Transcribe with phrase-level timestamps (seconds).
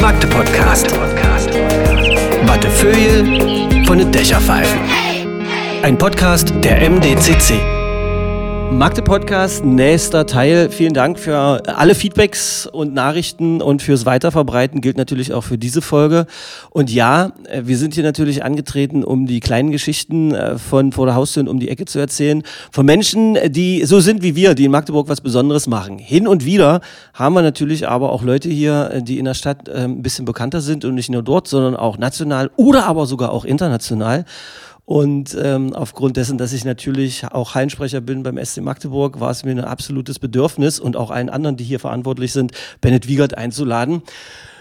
[0.00, 0.86] Magde Podcast.
[2.46, 4.80] Wattefeuille von den Dächerpfeifen.
[5.82, 7.83] Ein Podcast der MDCC.
[8.74, 10.68] Magde Podcast, nächster Teil.
[10.68, 15.80] Vielen Dank für alle Feedbacks und Nachrichten und fürs Weiterverbreiten gilt natürlich auch für diese
[15.80, 16.26] Folge.
[16.70, 21.06] Und ja, äh, wir sind hier natürlich angetreten, um die kleinen Geschichten äh, von vor
[21.06, 22.42] der Haustür und um die Ecke zu erzählen.
[22.72, 25.98] Von Menschen, die so sind wie wir, die in Magdeburg was Besonderes machen.
[25.98, 26.80] Hin und wieder
[27.14, 30.60] haben wir natürlich aber auch Leute hier, äh, die in der Stadt ein bisschen bekannter
[30.60, 34.24] sind und nicht nur dort, sondern auch national oder aber sogar auch international.
[34.86, 39.44] Und ähm, aufgrund dessen, dass ich natürlich auch Hallensprecher bin beim SC Magdeburg, war es
[39.44, 42.52] mir ein absolutes Bedürfnis und auch allen anderen, die hier verantwortlich sind,
[42.82, 44.02] Bennett Wiegert einzuladen.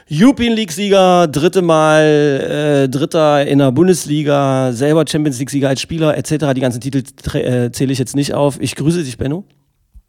[0.09, 6.53] European League-Sieger, dritte Mal äh, Dritter in der Bundesliga, selber Champions League-Sieger als Spieler etc.
[6.55, 8.59] Die ganzen Titel äh, zähle ich jetzt nicht auf.
[8.61, 9.45] Ich grüße dich, Benno.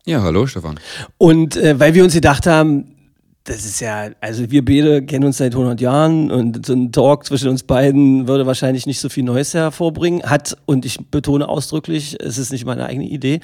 [0.05, 0.79] Ja, hallo Stefan.
[1.17, 2.94] Und äh, weil wir uns gedacht haben,
[3.45, 7.27] das ist ja, also wir beide kennen uns seit 100 Jahren und so ein Talk
[7.27, 10.23] zwischen uns beiden würde wahrscheinlich nicht so viel Neues hervorbringen.
[10.23, 13.41] Hat, und ich betone ausdrücklich, es ist nicht meine eigene Idee,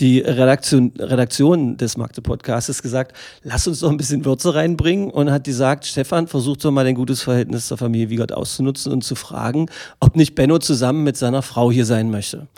[0.00, 5.30] die Redaktion, Redaktion des Magde Podcasts gesagt, lass uns doch ein bisschen Würze reinbringen und
[5.30, 9.14] hat gesagt, Stefan, versuch doch mal dein gutes Verhältnis zur Familie Wiegert auszunutzen und zu
[9.14, 9.66] fragen,
[10.00, 12.48] ob nicht Benno zusammen mit seiner Frau hier sein möchte.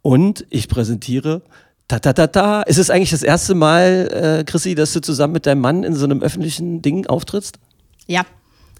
[0.00, 1.42] Und ich präsentiere
[1.88, 2.62] Ta, ta, ta, ta.
[2.62, 5.94] Ist es eigentlich das erste Mal, äh, Chrissy, dass du zusammen mit deinem Mann in
[5.94, 7.58] so einem öffentlichen Ding auftrittst?
[8.08, 8.22] Ja.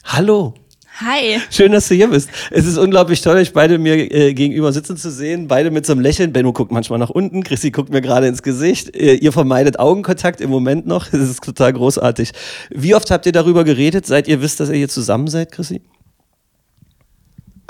[0.04, 0.54] Hallo.
[0.98, 1.40] Hi.
[1.50, 2.30] Schön, dass du hier bist.
[2.50, 5.46] Es ist unglaublich toll, euch beide mir äh, gegenüber sitzen zu sehen.
[5.46, 6.32] Beide mit so einem Lächeln.
[6.32, 7.44] Benno guckt manchmal nach unten.
[7.44, 8.96] Chrissy guckt mir gerade ins Gesicht.
[8.96, 11.06] Äh, ihr vermeidet Augenkontakt im Moment noch.
[11.12, 12.32] Das ist total großartig.
[12.70, 15.80] Wie oft habt ihr darüber geredet, seit ihr wisst, dass ihr hier zusammen seid, Chrissy?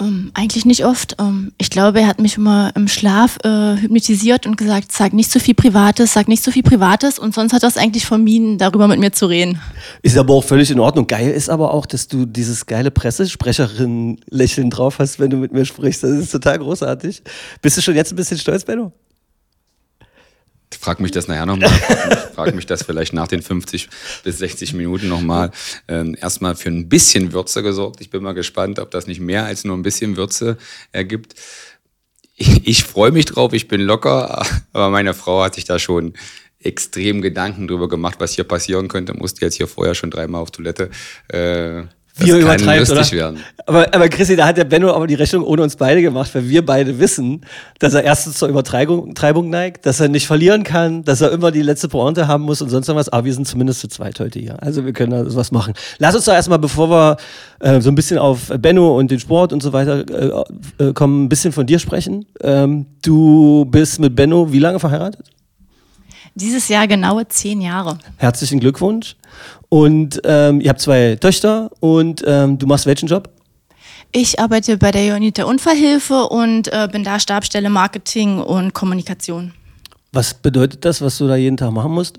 [0.00, 1.16] Ähm, eigentlich nicht oft.
[1.19, 5.30] Ähm, ich glaube, er hat mich immer im Schlaf äh, hypnotisiert und gesagt, sag nicht
[5.30, 8.58] so viel Privates, sag nicht so viel Privates und sonst hat er es eigentlich vermieden,
[8.58, 9.61] darüber mit mir zu reden.
[10.02, 11.06] Ist aber auch völlig in Ordnung.
[11.06, 15.64] Geil ist aber auch, dass du dieses geile Pressesprecherin-Lächeln drauf hast, wenn du mit mir
[15.64, 16.02] sprichst.
[16.02, 17.23] Das ist total großartig.
[17.62, 18.92] Bist du schon jetzt ein bisschen stolz, Benno?
[20.86, 21.69] Frag mich das nachher nochmal.
[22.36, 23.89] Frag mich das vielleicht nach den 50
[24.23, 25.51] bis 60 Minuten nochmal.
[25.89, 28.01] Ähm, erstmal für ein bisschen Würze gesorgt.
[28.01, 30.58] Ich bin mal gespannt, ob das nicht mehr als nur ein bisschen Würze
[30.92, 31.35] ergibt.
[32.36, 36.13] Ich, ich freue mich drauf, ich bin locker, aber meine Frau hat sich da schon
[36.61, 39.13] extrem Gedanken drüber gemacht, was hier passieren könnte.
[39.13, 40.91] Musste jetzt hier vorher schon dreimal auf Toilette.
[41.27, 41.83] Äh,
[42.19, 43.11] das wir übertreibt, oder?
[43.11, 43.41] Werden.
[43.67, 46.49] Aber, aber Chrissy, da hat der Benno aber die Rechnung ohne uns beide gemacht, weil
[46.49, 47.43] wir beide wissen,
[47.79, 51.51] dass er erstens zur Übertreibung Treibung neigt, dass er nicht verlieren kann, dass er immer
[51.51, 53.09] die letzte Pointe haben muss und sonst was.
[53.09, 54.63] Aber wir sind zumindest zu zweit heute hier.
[54.63, 55.75] Also wir können da was machen.
[55.99, 57.17] Lass uns doch erstmal, bevor wir
[57.61, 60.05] äh, so ein bisschen auf Benno und den Sport und so weiter
[60.79, 62.25] äh, äh, kommen, ein bisschen von dir sprechen.
[62.43, 65.36] Ähm, du bist mit Benno wie lange verheiratet?
[66.36, 67.97] Dieses Jahr genaue zehn Jahre.
[68.19, 69.17] Herzlichen Glückwunsch.
[69.70, 73.30] Und ähm, ihr habt zwei Töchter und ähm, du machst welchen Job?
[74.13, 79.55] Ich arbeite bei der Jonita Unfallhilfe und äh, bin da Stabstelle Marketing und Kommunikation.
[80.13, 82.19] Was bedeutet das, was du da jeden Tag machen musst?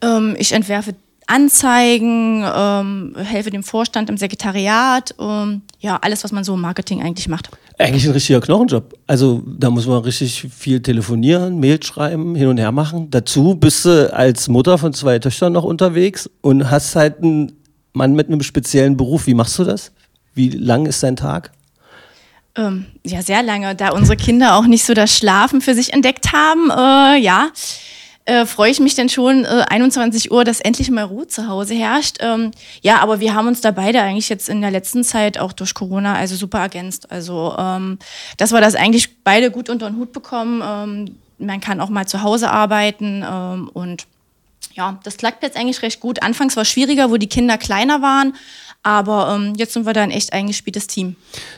[0.00, 0.94] Ähm, ich entwerfe
[1.28, 7.02] Anzeigen, ähm, helfe dem Vorstand im Sekretariat, ähm, ja, alles, was man so im Marketing
[7.02, 7.50] eigentlich macht.
[7.78, 8.94] Eigentlich ein richtiger Knochenjob.
[9.06, 13.10] Also da muss man richtig viel telefonieren, Mail schreiben, hin und her machen.
[13.10, 17.52] Dazu bist du als Mutter von zwei Töchtern noch unterwegs und hast halt einen
[17.92, 19.26] Mann mit einem speziellen Beruf.
[19.26, 19.92] Wie machst du das?
[20.32, 21.52] Wie lang ist dein Tag?
[22.56, 26.32] Ähm, ja, sehr lange, da unsere Kinder auch nicht so das Schlafen für sich entdeckt
[26.32, 26.70] haben.
[26.70, 27.48] Äh, ja,
[28.28, 31.74] äh, freue ich mich denn schon, äh, 21 Uhr, dass endlich mal Ruhe zu Hause
[31.74, 32.18] herrscht.
[32.20, 32.50] Ähm,
[32.82, 35.72] ja, aber wir haben uns da beide eigentlich jetzt in der letzten Zeit auch durch
[35.72, 37.10] Corona also super ergänzt.
[37.10, 37.98] Also, ähm,
[38.36, 40.62] dass wir das eigentlich beide gut unter den Hut bekommen.
[40.62, 44.06] Ähm, man kann auch mal zu Hause arbeiten ähm, und
[44.74, 46.22] ja, das klappt jetzt eigentlich recht gut.
[46.22, 48.34] Anfangs war es schwieriger, wo die Kinder kleiner waren.
[48.84, 51.16] Aber ähm, jetzt sind wir da ein echt eingespieltes Team.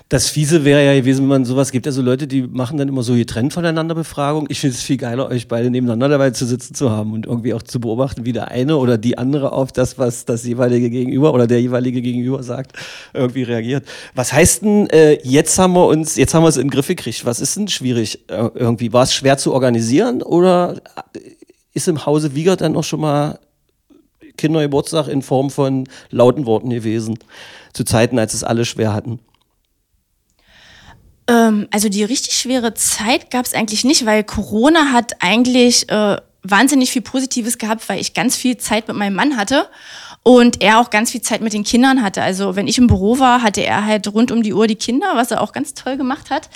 [0.09, 1.87] Das Fiese wäre ja gewesen, wenn man sowas gibt.
[1.87, 4.47] Also Leute, die machen dann immer so getrennt voneinander Befragung.
[4.49, 7.53] Ich finde es viel geiler, euch beide nebeneinander dabei zu sitzen zu haben und irgendwie
[7.53, 11.35] auch zu beobachten, wie der eine oder die andere auf das, was das jeweilige Gegenüber
[11.35, 12.73] oder der jeweilige Gegenüber sagt,
[13.13, 13.87] irgendwie reagiert.
[14.15, 16.89] Was heißt denn, äh, jetzt haben wir uns, jetzt haben wir es in den Griff
[16.89, 17.27] gekriegt.
[17.27, 18.95] Was ist denn schwierig äh, irgendwie?
[18.95, 20.81] War es schwer zu organisieren oder
[21.75, 23.39] ist im Hause Wiegert dann auch schon mal
[24.41, 27.19] Kindergeburtstag in Form von lauten Worten gewesen.
[27.73, 29.21] Zu Zeiten, als es alle schwer hatten.
[31.29, 36.17] Ähm, also die richtig schwere Zeit gab es eigentlich nicht, weil Corona hat eigentlich äh,
[36.43, 39.69] wahnsinnig viel Positives gehabt, weil ich ganz viel Zeit mit meinem Mann hatte
[40.23, 42.23] und er auch ganz viel Zeit mit den Kindern hatte.
[42.23, 45.13] Also wenn ich im Büro war, hatte er halt rund um die Uhr die Kinder,
[45.15, 46.49] was er auch ganz toll gemacht hat.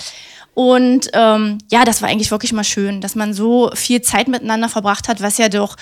[0.54, 4.68] Und ähm, ja, das war eigentlich wirklich mal schön, dass man so viel Zeit miteinander
[4.68, 5.76] verbracht hat, was ja doch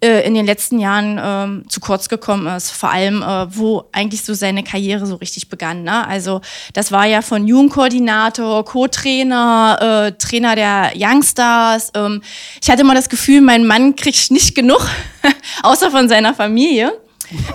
[0.00, 2.70] äh, in den letzten Jahren ähm, zu kurz gekommen ist.
[2.70, 5.82] Vor allem, äh, wo eigentlich so seine Karriere so richtig begann.
[5.82, 6.06] Ne?
[6.06, 6.42] Also
[6.74, 11.92] das war ja von Jugendkoordinator, Co-Trainer, äh, Trainer der Youngstars.
[11.94, 12.22] Ähm,
[12.62, 14.86] ich hatte immer das Gefühl, mein Mann kriegt nicht genug,
[15.62, 16.92] außer von seiner Familie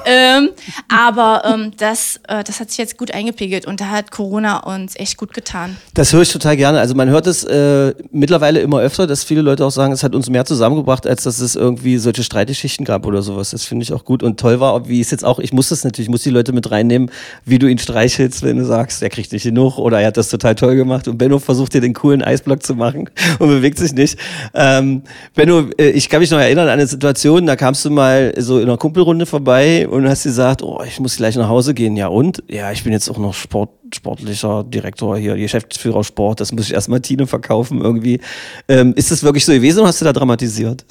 [0.06, 0.50] ähm,
[0.88, 4.96] aber ähm, das, äh, das hat sich jetzt gut eingepegelt und da hat Corona uns
[4.96, 5.78] echt gut getan.
[5.94, 6.80] Das höre ich total gerne.
[6.80, 10.14] Also man hört es äh, mittlerweile immer öfter, dass viele Leute auch sagen, es hat
[10.16, 13.52] uns mehr zusammengebracht, als dass es irgendwie solche Streitgeschichten gab oder sowas.
[13.52, 15.84] Das finde ich auch gut und toll war, wie es jetzt auch, ich muss das
[15.84, 17.10] natürlich, ich muss die Leute mit reinnehmen,
[17.46, 20.30] wie du ihn streichelst, wenn du sagst, er kriegt nicht genug oder er hat das
[20.30, 23.10] total toll gemacht und Benno versucht dir den coolen Eisblock zu machen
[23.40, 24.20] und bewegt sich nicht.
[24.54, 25.04] Ähm,
[25.36, 28.60] Benno, äh, ich kann mich noch erinnern an eine Situation, da kamst du mal so
[28.60, 31.96] in einer Kumpelrunde vorbei vorbei und hast gesagt, oh, ich muss gleich nach Hause gehen.
[31.96, 32.44] Ja und?
[32.50, 36.74] Ja, ich bin jetzt auch noch Sport, sportlicher Direktor hier, Geschäftsführer Sport, das muss ich
[36.74, 38.20] erstmal Tine verkaufen irgendwie.
[38.68, 40.86] Ähm, ist das wirklich so gewesen oder hast du da dramatisiert?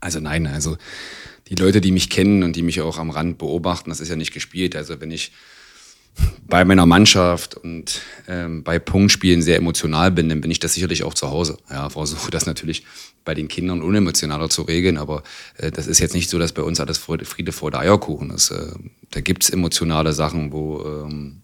[0.00, 0.76] Also nein, also
[1.48, 4.16] die Leute, die mich kennen und die mich auch am Rand beobachten, das ist ja
[4.16, 4.74] nicht gespielt.
[4.74, 5.32] Also wenn ich
[6.46, 11.04] bei meiner Mannschaft und ähm, bei Punktspielen sehr emotional bin, dann bin ich das sicherlich
[11.04, 11.56] auch zu Hause.
[11.70, 12.84] Ja, versuche das natürlich
[13.24, 15.22] bei den Kindern unemotionaler zu regeln, aber
[15.58, 18.50] äh, das ist jetzt nicht so, dass bei uns alles Friede vor der Eierkuchen ist.
[18.50, 18.72] Äh,
[19.10, 21.42] da gibt's emotionale Sachen, wo ähm,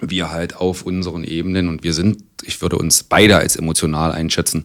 [0.00, 4.64] wir halt auf unseren Ebenen und wir sind, ich würde uns beide als emotional einschätzen,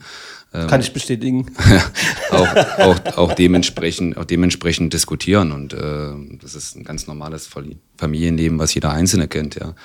[0.56, 1.51] ähm, Kann ich bestätigen.
[2.31, 5.51] auch, auch, auch, dementsprechend, auch dementsprechend diskutieren.
[5.51, 7.50] Und äh, das ist ein ganz normales
[7.97, 9.56] Familienleben, was jeder Einzelne kennt.
[9.56, 9.75] Ja.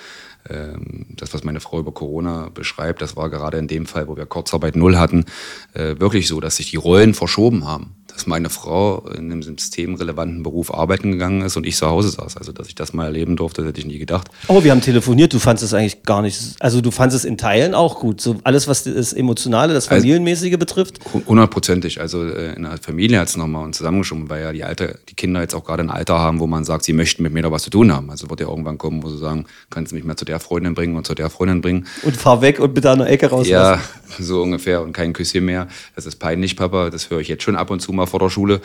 [0.49, 4.17] Ähm, das, was meine Frau über Corona beschreibt, das war gerade in dem Fall, wo
[4.17, 5.25] wir Kurzarbeit null hatten,
[5.73, 10.43] äh, wirklich so, dass sich die Rollen verschoben haben dass meine Frau in einem systemrelevanten
[10.43, 12.37] Beruf arbeiten gegangen ist und ich zu Hause saß.
[12.37, 14.27] Also, dass ich das mal erleben durfte, hätte ich nie gedacht.
[14.47, 15.33] Oh, wir haben telefoniert.
[15.33, 18.21] Du fandest es eigentlich gar nicht, also du fandest es in Teilen auch gut.
[18.21, 20.99] So alles, was das Emotionale, das also Familienmäßige also, betrifft?
[21.25, 21.99] Hundertprozentig.
[21.99, 25.41] Also äh, in der Familie hat es nochmal zusammengeschoben, weil ja die, Alter, die Kinder
[25.41, 27.63] jetzt auch gerade ein Alter haben, wo man sagt, sie möchten mit mir da was
[27.63, 28.11] zu tun haben.
[28.11, 30.75] Also wird ja irgendwann kommen, wo sie sagen, kannst du mich mal zu der Freundin
[30.75, 31.87] bringen und zu der Freundin bringen.
[32.03, 33.47] Und fahr weg und bitte an der Ecke raus.
[33.47, 33.79] Ja,
[34.19, 34.83] so ungefähr.
[34.83, 35.67] Und kein Küsschen mehr.
[35.95, 36.91] Das ist peinlich, Papa.
[36.91, 38.61] Das höre ich jetzt schon ab und zu mal vor der Schule.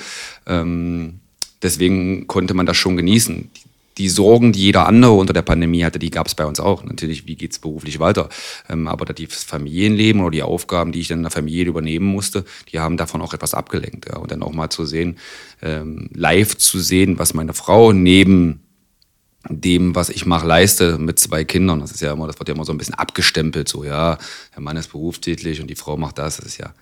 [0.46, 1.20] Ähm,
[1.62, 3.50] deswegen konnte man das schon genießen.
[3.56, 3.60] Die,
[3.98, 6.84] die Sorgen, die jeder andere unter der Pandemie hatte, die gab es bei uns auch.
[6.84, 8.28] Natürlich, wie geht es beruflich weiter?
[8.69, 12.44] Ähm, aber das Familienleben oder die Aufgaben, die ich dann in der Familie übernehmen musste,
[12.70, 14.08] die haben davon auch etwas abgelenkt.
[14.10, 14.19] Ja.
[14.19, 15.16] Und dann auch mal zu sehen,
[15.62, 18.60] ähm, live zu sehen, was meine Frau neben
[19.49, 21.81] dem, was ich mache, leiste mit zwei Kindern.
[21.81, 24.19] Das ist ja immer, das wird ja immer so ein bisschen abgestempelt, so, ja,
[24.54, 26.37] der Mann ist berufstätig und die Frau macht das.
[26.37, 26.75] Das ist ja,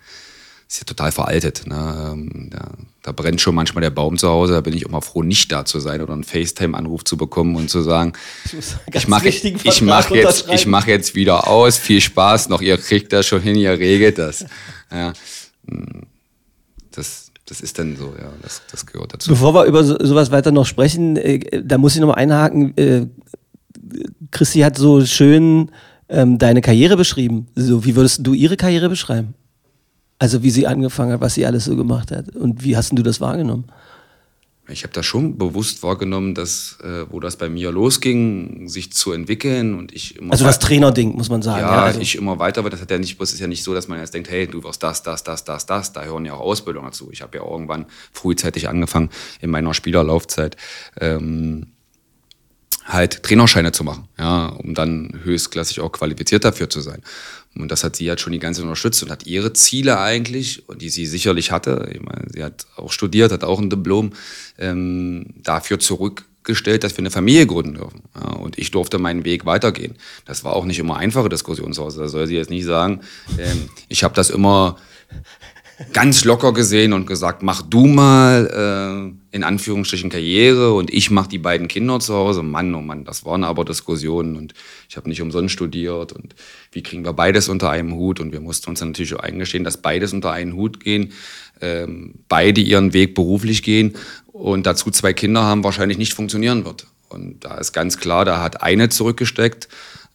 [0.68, 1.66] ist ja total veraltet.
[1.66, 1.74] Ne?
[1.74, 2.50] Da, ähm,
[3.02, 4.54] da, brennt schon manchmal der Baum zu Hause.
[4.54, 7.56] Da bin ich auch mal froh, nicht da zu sein oder einen FaceTime-Anruf zu bekommen
[7.56, 8.14] und zu sagen,
[8.92, 11.78] ich mache ich mach jetzt, ich mach jetzt wieder aus.
[11.78, 12.60] Viel Spaß noch.
[12.60, 14.46] Ihr kriegt das schon hin, ihr regelt das.
[14.90, 15.12] Ja,
[15.68, 16.02] hm,
[16.92, 19.30] das, das ist dann so, ja, das, das gehört dazu.
[19.30, 22.76] Bevor wir über so, sowas weiter noch sprechen, äh, da muss ich noch mal einhaken.
[22.76, 23.06] Äh,
[24.30, 25.70] Christi hat so schön
[26.08, 27.48] ähm, deine Karriere beschrieben.
[27.54, 29.34] So, wie würdest du ihre Karriere beschreiben?
[30.18, 32.34] Also wie sie angefangen hat, was sie alles so gemacht hat.
[32.36, 33.64] Und wie hast du das wahrgenommen?
[34.66, 39.12] Ich habe das schon bewusst wahrgenommen, dass äh, wo das bei mir losging, sich zu
[39.12, 41.60] entwickeln und ich immer also das Trainerding muss man sagen.
[41.60, 42.00] Ja, ja also.
[42.00, 43.98] ich immer weiter, aber das hat ja nicht, das ist ja nicht so, dass man
[43.98, 45.92] jetzt denkt, hey, du wirst das, das, das, das, das.
[45.92, 47.10] Da hören ja auch Ausbildungen dazu.
[47.12, 49.10] Ich habe ja irgendwann frühzeitig angefangen
[49.42, 50.56] in meiner Spielerlaufzeit.
[50.98, 51.73] Ähm,
[52.84, 57.02] halt Trainerscheine zu machen, ja, um dann höchstklassig auch qualifiziert dafür zu sein.
[57.56, 60.64] Und das hat sie halt schon die ganze Zeit unterstützt und hat ihre Ziele eigentlich,
[60.76, 64.12] die sie sicherlich hatte, ich meine, sie hat auch studiert, hat auch ein Diplom,
[64.58, 68.02] ähm, dafür zurückgestellt, dass wir eine Familie gründen dürfen.
[68.14, 69.94] Ja, und ich durfte meinen Weg weitergehen.
[70.26, 72.00] Das war auch nicht immer einfache Diskussion zu Hause.
[72.00, 73.00] Da soll sie jetzt nicht sagen,
[73.38, 74.76] ähm, ich habe das immer
[75.92, 79.03] ganz locker gesehen und gesagt, mach du mal äh,
[79.34, 82.44] in Anführungsstrichen Karriere und ich mach die beiden Kinder zu Hause.
[82.44, 84.54] Mann, oh Mann, das waren aber Diskussionen und
[84.88, 86.36] ich habe nicht umsonst studiert und
[86.70, 89.82] wie kriegen wir beides unter einem Hut und wir mussten uns natürlich auch eingestehen, dass
[89.82, 91.10] beides unter einen Hut gehen,
[91.60, 93.96] ähm, beide ihren Weg beruflich gehen
[94.30, 96.86] und dazu zwei Kinder haben, wahrscheinlich nicht funktionieren wird.
[97.08, 99.66] Und da ist ganz klar, da hat eine zurückgesteckt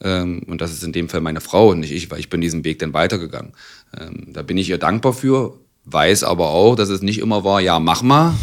[0.02, 2.40] ähm, und das ist in dem Fall meine Frau und nicht ich, weil ich bin
[2.40, 3.52] diesen Weg dann weitergegangen.
[4.00, 7.60] Ähm, da bin ich ihr dankbar für, weiß aber auch, dass es nicht immer war,
[7.60, 8.34] ja, mach mal,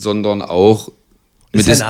[0.00, 0.90] sondern auch
[1.52, 1.82] mit, Dis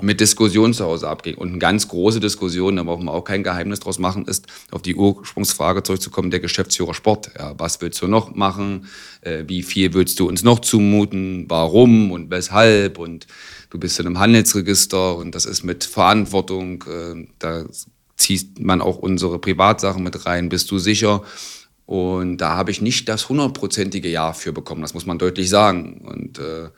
[0.00, 1.34] mit Diskussion zu Hause abging.
[1.34, 4.80] Und eine ganz große Diskussion, da brauchen wir auch kein Geheimnis draus machen, ist, auf
[4.80, 7.32] die Ursprungsfrage zurückzukommen, der Geschäftsführer Sport.
[7.36, 8.86] Ja, was willst du noch machen?
[9.22, 11.46] Äh, wie viel willst du uns noch zumuten?
[11.48, 12.98] Warum und weshalb?
[12.98, 13.26] Und
[13.70, 16.84] du bist in einem Handelsregister und das ist mit Verantwortung.
[16.84, 17.64] Äh, da
[18.16, 21.22] zieht man auch unsere Privatsachen mit rein, bist du sicher?
[21.86, 26.02] Und da habe ich nicht das hundertprozentige Ja für bekommen, das muss man deutlich sagen.
[26.06, 26.68] Und äh,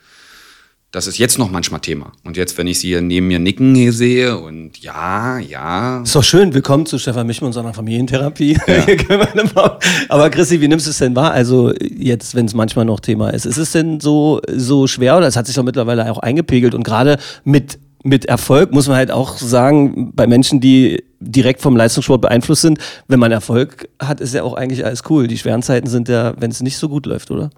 [0.93, 2.13] das ist jetzt noch manchmal Thema.
[2.25, 6.03] Und jetzt, wenn ich sie neben mir nicken hier sehe und ja, ja.
[6.03, 6.53] Ist doch schön.
[6.53, 8.59] Willkommen zu Stefan Michmann und seiner Familientherapie.
[8.67, 9.79] Ja.
[10.09, 11.31] Aber Chrissy, wie nimmst du es denn wahr?
[11.31, 13.47] Also jetzt, wenn es manchmal noch Thema ist.
[13.47, 16.83] Ist es denn so, so schwer oder es hat sich doch mittlerweile auch eingepegelt und
[16.83, 22.23] gerade mit mit Erfolg muss man halt auch sagen, bei Menschen, die direkt vom Leistungssport
[22.23, 22.79] beeinflusst sind,
[23.09, 25.29] wenn man Erfolg hat, ist ja auch eigentlich alles cool.
[25.29, 27.51] Die schweren Zeiten sind ja, wenn es nicht so gut läuft, oder?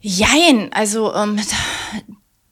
[0.00, 1.38] Jein, also ähm,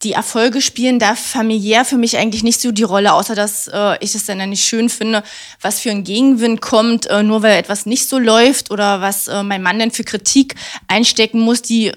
[0.02, 3.96] die Erfolge spielen da familiär für mich eigentlich nicht so die Rolle, außer dass äh,
[4.00, 5.24] ich es dann nicht schön finde,
[5.60, 9.42] was für ein Gegenwind kommt, äh, nur weil etwas nicht so läuft oder was äh,
[9.42, 10.54] mein Mann denn für Kritik
[10.86, 11.92] einstecken muss, die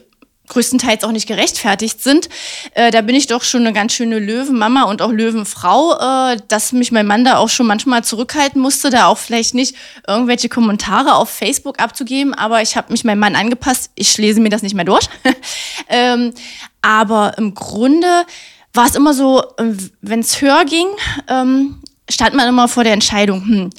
[0.51, 2.29] größtenteils auch nicht gerechtfertigt sind.
[2.73, 6.71] Äh, da bin ich doch schon eine ganz schöne Löwenmama und auch Löwenfrau, äh, dass
[6.73, 9.75] mich mein Mann da auch schon manchmal zurückhalten musste, da auch vielleicht nicht
[10.07, 13.91] irgendwelche Kommentare auf Facebook abzugeben, aber ich habe mich meinem Mann angepasst.
[13.95, 15.07] Ich lese mir das nicht mehr durch.
[15.89, 16.33] ähm,
[16.81, 18.25] aber im Grunde
[18.73, 20.87] war es immer so, äh, wenn es höher ging,
[21.27, 23.69] ähm, stand man immer vor der Entscheidung, hm,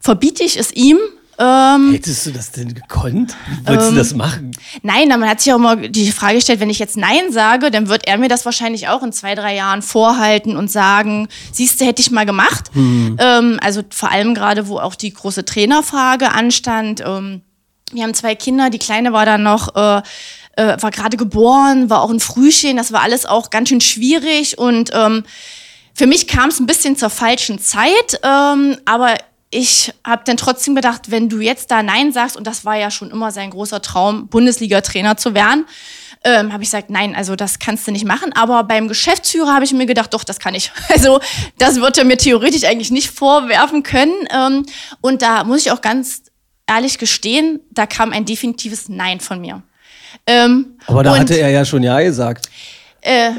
[0.00, 0.98] verbiete ich es ihm
[1.38, 3.34] ähm, Hättest du das denn gekonnt?
[3.64, 4.50] Würdest ähm, du das machen?
[4.82, 7.88] Nein, man hat sich auch immer die Frage gestellt, wenn ich jetzt Nein sage, dann
[7.88, 11.86] wird er mir das wahrscheinlich auch in zwei, drei Jahren vorhalten und sagen, siehst du,
[11.86, 12.70] hätte ich mal gemacht.
[12.74, 13.16] Hm.
[13.18, 17.02] Ähm, also vor allem gerade, wo auch die große Trainerfrage anstand.
[17.04, 17.42] Ähm,
[17.92, 19.74] wir haben zwei Kinder, die Kleine war dann noch...
[19.74, 20.02] Äh,
[20.54, 24.58] äh, war gerade geboren, war auch ein Frühchen, das war alles auch ganz schön schwierig
[24.58, 25.24] und ähm,
[25.94, 29.14] für mich kam es ein bisschen zur falschen Zeit, ähm, aber
[29.52, 32.90] ich habe dann trotzdem gedacht, wenn du jetzt da Nein sagst, und das war ja
[32.90, 35.66] schon immer sein großer Traum, Bundesliga-Trainer zu werden,
[36.24, 38.32] ähm, habe ich gesagt, nein, also das kannst du nicht machen.
[38.32, 40.72] Aber beim Geschäftsführer habe ich mir gedacht, doch, das kann ich.
[40.88, 41.20] Also
[41.58, 44.14] das wird er mir theoretisch eigentlich nicht vorwerfen können.
[44.34, 44.64] Ähm,
[45.00, 46.22] und da muss ich auch ganz
[46.66, 49.62] ehrlich gestehen, da kam ein definitives Nein von mir.
[50.26, 52.48] Ähm, Aber da hatte er ja schon Ja gesagt.
[53.02, 53.32] Äh,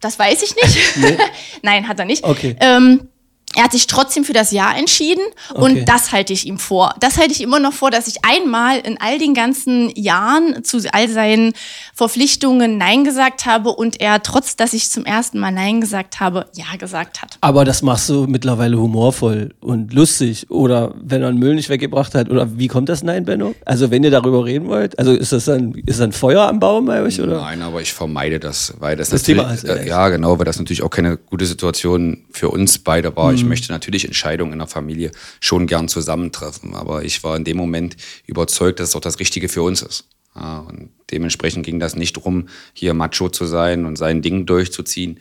[0.00, 0.96] das weiß ich nicht.
[0.96, 1.18] Nee.
[1.62, 2.24] Nein, hat er nicht.
[2.24, 2.56] Okay.
[2.58, 3.09] Ähm,
[3.56, 5.22] er hat sich trotzdem für das Ja entschieden
[5.54, 5.84] und okay.
[5.84, 6.94] das halte ich ihm vor.
[7.00, 10.78] Das halte ich immer noch vor, dass ich einmal in all den ganzen Jahren zu
[10.92, 11.52] all seinen
[11.94, 16.46] Verpflichtungen Nein gesagt habe und er, trotz dass ich zum ersten Mal Nein gesagt habe,
[16.54, 17.38] Ja gesagt hat.
[17.40, 22.14] Aber das machst du mittlerweile humorvoll und lustig oder wenn er einen Müll nicht weggebracht
[22.14, 23.54] hat oder wie kommt das Nein, Benno?
[23.64, 26.84] Also wenn ihr darüber reden wollt, also ist das dann, ist dann Feuer am Baum
[26.84, 27.40] bei euch oder?
[27.40, 30.58] Nein, aber ich vermeide das, weil das, das Thema ist, äh, ja genau, weil das
[30.58, 33.39] natürlich auch keine gute Situation für uns beide war.
[33.40, 33.48] Ich mhm.
[33.48, 37.96] möchte natürlich Entscheidungen in der Familie schon gern zusammentreffen, aber ich war in dem Moment
[38.26, 40.04] überzeugt, dass es auch das Richtige für uns ist.
[40.34, 45.18] Ja, und dementsprechend ging das nicht darum, hier macho zu sein und sein Ding durchzuziehen.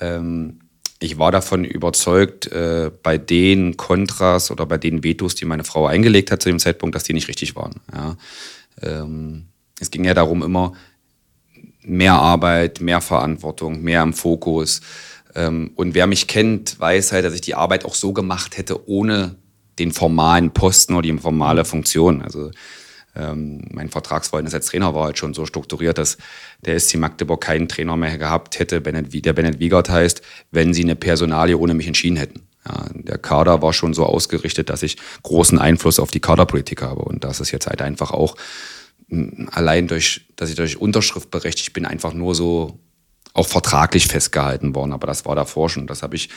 [0.00, 0.60] Ähm,
[1.00, 5.86] ich war davon überzeugt, äh, bei den Kontras oder bei den Vetos, die meine Frau
[5.86, 7.80] eingelegt hat zu dem Zeitpunkt, dass die nicht richtig waren.
[7.92, 8.16] Ja.
[8.82, 9.46] Ähm,
[9.80, 10.72] es ging ja darum immer,
[11.82, 14.80] mehr Arbeit, mehr Verantwortung, mehr im Fokus.
[15.34, 18.88] Ähm, und wer mich kennt, weiß halt, dass ich die Arbeit auch so gemacht hätte,
[18.88, 19.36] ohne
[19.78, 22.22] den formalen Posten oder die formale Funktion.
[22.22, 22.50] Also
[23.14, 26.18] ähm, mein Vertragsverhältnis als Trainer war halt schon so strukturiert, dass
[26.64, 30.96] der SC Magdeburg keinen Trainer mehr gehabt hätte, der Bennett Wiegert heißt, wenn sie eine
[30.96, 32.42] Personalie ohne mich entschieden hätten.
[32.66, 37.02] Ja, der Kader war schon so ausgerichtet, dass ich großen Einfluss auf die Kaderpolitik habe.
[37.02, 38.36] Und das ist jetzt halt einfach auch
[39.52, 42.78] allein durch, dass ich durch Unterschrift berechtigt bin, einfach nur so
[43.38, 45.86] auch vertraglich festgehalten worden, aber das war davor schon.
[45.86, 46.28] Das habe ich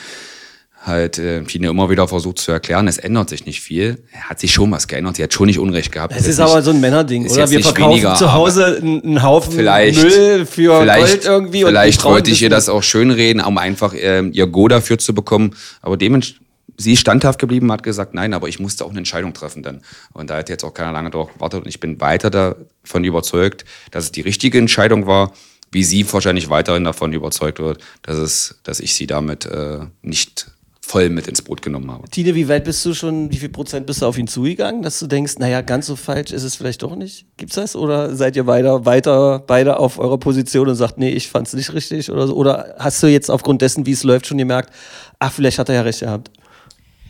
[0.85, 2.87] halt äh, Tine immer wieder versucht zu erklären.
[2.87, 4.03] Es ändert sich nicht viel.
[4.19, 5.15] Hat sich schon was geändert.
[5.15, 6.13] Sie hat schon nicht Unrecht gehabt.
[6.13, 7.49] Es ist, ist aber nicht, so ein Männerding, oder?
[7.49, 11.63] Wir verkaufen weniger, zu Hause einen Haufen Müll für Gold irgendwie.
[11.63, 15.55] Vielleicht wollte ich ihr das auch schönreden, um einfach äh, ihr Go dafür zu bekommen.
[15.81, 19.33] Aber dementsprechend sie ist standhaft geblieben, hat gesagt, nein, aber ich musste auch eine Entscheidung
[19.33, 19.81] treffen dann.
[20.13, 23.65] Und da hat jetzt auch keiner lange darauf gewartet und ich bin weiter davon überzeugt,
[23.91, 25.31] dass es die richtige Entscheidung war
[25.71, 30.51] wie sie wahrscheinlich weiterhin davon überzeugt wird, dass, es, dass ich sie damit äh, nicht
[30.91, 32.09] voll mit ins Boot genommen habe.
[32.09, 34.99] Tine, wie weit bist du schon, wie viel Prozent bist du auf ihn zugegangen, dass
[34.99, 37.25] du denkst, naja, ganz so falsch ist es vielleicht doch nicht?
[37.37, 37.77] Gibt's das?
[37.77, 41.73] Oder seid ihr weiter, weiter beide auf eurer Position und sagt, nee, ich fand's nicht
[41.73, 42.35] richtig oder so?
[42.35, 44.73] Oder hast du jetzt aufgrund dessen, wie es läuft, schon gemerkt,
[45.19, 46.29] ach, vielleicht hat er ja recht gehabt?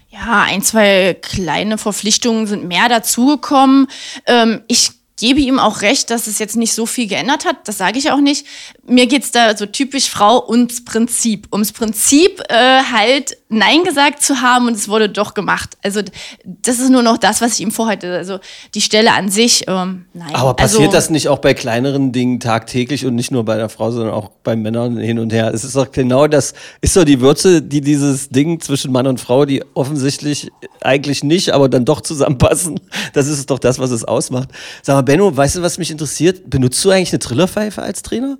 [0.10, 3.88] Ja, ein, zwei kleine Verpflichtungen sind mehr dazugekommen.
[4.27, 4.91] Ähm, ich
[5.22, 7.68] gebe ihm auch recht, dass es jetzt nicht so viel geändert hat.
[7.68, 8.46] Das sage ich auch nicht.
[8.88, 11.48] Mir geht es da so typisch Frau ums Prinzip.
[11.54, 15.77] Ums Prinzip, äh, halt Nein gesagt zu haben und es wurde doch gemacht.
[15.84, 16.01] Also
[16.46, 18.15] das ist nur noch das, was ich ihm vorhatte.
[18.15, 18.39] Also
[18.74, 20.34] die Stelle an sich, ähm, nein.
[20.34, 23.67] Aber passiert also, das nicht auch bei kleineren Dingen tagtäglich und nicht nur bei der
[23.67, 25.51] Frau, sondern auch bei Männern hin und her?
[25.53, 29.20] Es ist doch genau das, ist doch die Würze, die dieses Ding zwischen Mann und
[29.20, 32.79] Frau, die offensichtlich eigentlich nicht, aber dann doch zusammenpassen.
[33.12, 34.48] Das ist doch das, was es ausmacht.
[34.81, 36.50] Sag mal, Benno, weißt du, was mich interessiert?
[36.50, 38.38] Benutzt du eigentlich eine Trillerpfeife als Trainer?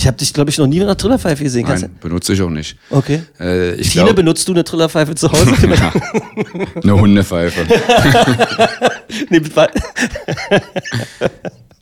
[0.00, 1.66] Ich habe dich, glaube ich, noch nie mit einer Trillerpfeife gesehen.
[1.66, 2.74] Kannst Nein, benutze ich auch nicht.
[2.88, 3.20] Okay.
[3.38, 5.54] Äh, ich Tine, glaub, benutzt du eine Trillerpfeife zu Hause?
[5.68, 5.92] ja,
[6.82, 7.66] eine Hundepfeife.
[9.28, 9.42] nee,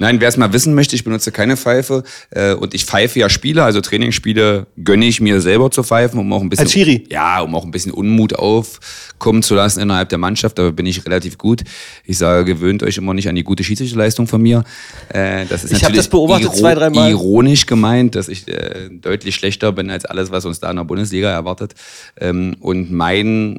[0.01, 3.29] Nein, wer es mal wissen möchte, ich benutze keine Pfeife äh, und ich pfeife ja
[3.29, 7.05] Spiele, also Trainingsspiele gönne ich mir selber zu pfeifen, um auch ein bisschen Als Schiri?
[7.11, 10.59] ja, um auch ein bisschen Unmut aufkommen zu lassen innerhalb der Mannschaft.
[10.59, 11.65] Da bin ich relativ gut.
[12.05, 14.63] Ich sage, gewöhnt euch immer nicht an die gute Schiedsrichterleistung von mir.
[15.09, 17.11] Äh, das ist Ich hab natürlich das beobachtet zwei, dreimal.
[17.11, 20.85] ironisch gemeint, dass ich äh, deutlich schlechter bin als alles, was uns da in der
[20.85, 21.75] Bundesliga erwartet.
[22.21, 23.59] Ähm, und mein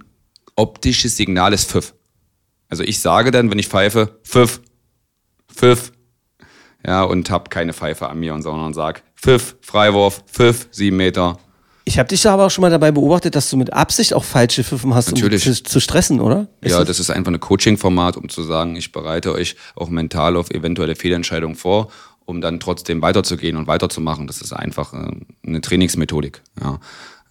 [0.55, 1.93] optisches Signal ist Pfiff.
[2.69, 4.61] Also ich sage dann, wenn ich pfeife, Pfiff,
[5.53, 5.91] Pfiff,
[6.85, 11.37] ja, und hab keine Pfeife an mir, sondern sag Pfiff, Freiwurf, Pfiff, sieben Meter.
[11.85, 14.23] Ich habe dich da aber auch schon mal dabei beobachtet, dass du mit Absicht auch
[14.23, 15.47] falsche Pfiffen hast, Natürlich.
[15.47, 16.47] um zu, zu stressen, oder?
[16.61, 20.37] Ist ja, das ist einfach ein Coaching-Format, um zu sagen, ich bereite euch auch mental
[20.37, 21.89] auf eventuelle Fehlentscheidungen vor,
[22.25, 24.27] um dann trotzdem weiterzugehen und weiterzumachen.
[24.27, 25.11] Das ist einfach äh,
[25.45, 26.43] eine Trainingsmethodik.
[26.61, 26.79] Ja.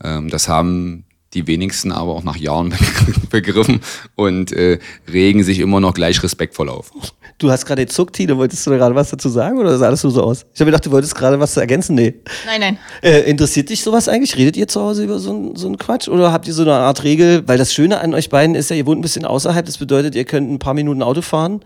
[0.02, 2.74] Ähm, das haben die wenigsten aber auch nach Jahren
[3.30, 3.80] begriffen
[4.16, 6.90] und äh, regen sich immer noch gleich respektvoll auf.
[7.38, 8.36] Du hast gerade gezuckt, Tine.
[8.36, 10.44] Wolltest du da gerade was dazu sagen oder sah alles nur so aus?
[10.52, 11.94] Ich habe gedacht, du wolltest gerade was zu ergänzen.
[11.94, 12.14] Nee.
[12.44, 12.78] Nein, nein.
[13.00, 14.36] Äh, interessiert dich sowas eigentlich?
[14.36, 16.08] Redet ihr zu Hause über so einen so Quatsch?
[16.08, 17.46] Oder habt ihr so eine Art Regel?
[17.46, 19.64] Weil das Schöne an euch beiden ist ja, ihr wohnt ein bisschen außerhalb.
[19.64, 21.60] Das bedeutet, ihr könnt ein paar Minuten Auto fahren.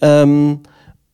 [0.00, 0.60] Ähm,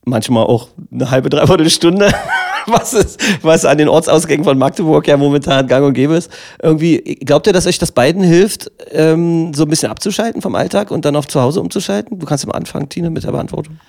[0.05, 2.09] manchmal auch eine halbe, dreiviertel Stunde.
[2.71, 6.29] was, ist, was an den Ortsausgängen von Magdeburg ja momentan gang und gäbe ist.
[6.61, 10.91] Irgendwie, glaubt ihr, dass euch das beiden hilft, ähm, so ein bisschen abzuschalten vom Alltag
[10.91, 12.19] und dann auf zu Hause umzuschalten?
[12.19, 13.79] Du kannst am Anfang, Tine, mit der Beantwortung.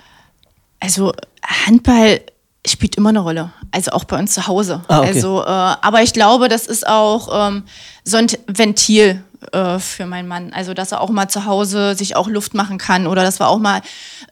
[0.80, 2.20] Also Handball
[2.66, 4.82] spielt immer eine Rolle, also auch bei uns zu Hause.
[4.88, 5.08] Ah, okay.
[5.08, 7.64] Also, äh, aber ich glaube, das ist auch ähm,
[8.04, 10.52] so ein Ventil äh, für meinen Mann.
[10.52, 13.48] Also, dass er auch mal zu Hause sich auch Luft machen kann oder dass wir
[13.48, 13.82] auch mal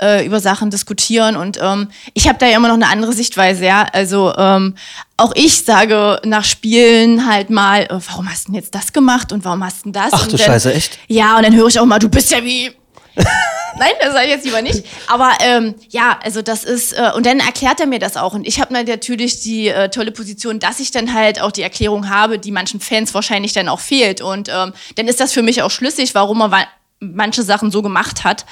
[0.00, 1.36] äh, über Sachen diskutieren.
[1.36, 3.86] Und ähm, ich habe da ja immer noch eine andere Sichtweise, ja.
[3.92, 4.74] Also ähm,
[5.16, 9.32] auch ich sage nach Spielen halt mal, äh, warum hast du denn jetzt das gemacht
[9.32, 10.12] und warum hast du denn das?
[10.12, 10.98] Ach du dann, Scheiße, echt?
[11.08, 12.72] Ja, und dann höre ich auch mal, du bist ja wie
[13.78, 14.86] Nein, das sage ich jetzt lieber nicht.
[15.06, 18.32] Aber ähm, ja, also das ist, äh, und dann erklärt er mir das auch.
[18.32, 22.08] Und ich habe natürlich die äh, tolle Position, dass ich dann halt auch die Erklärung
[22.08, 24.20] habe, die manchen Fans wahrscheinlich dann auch fehlt.
[24.20, 26.66] Und ähm, dann ist das für mich auch schlüssig, warum er
[27.00, 28.46] manche Sachen so gemacht hat.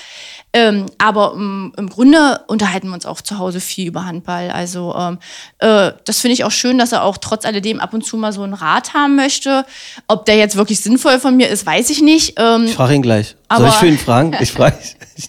[0.56, 4.50] Ähm, aber ähm, im Grunde unterhalten wir uns auch zu Hause viel über Handball.
[4.52, 5.18] Also ähm,
[5.58, 8.32] äh, das finde ich auch schön, dass er auch trotz alledem ab und zu mal
[8.32, 9.66] so einen Rat haben möchte.
[10.06, 12.34] Ob der jetzt wirklich sinnvoll von mir ist, weiß ich nicht.
[12.38, 13.34] Ähm, Ich frage ihn gleich.
[13.54, 14.32] Soll ich für ihn fragen?
[14.40, 14.76] Ich frage.
[15.16, 15.28] Ich,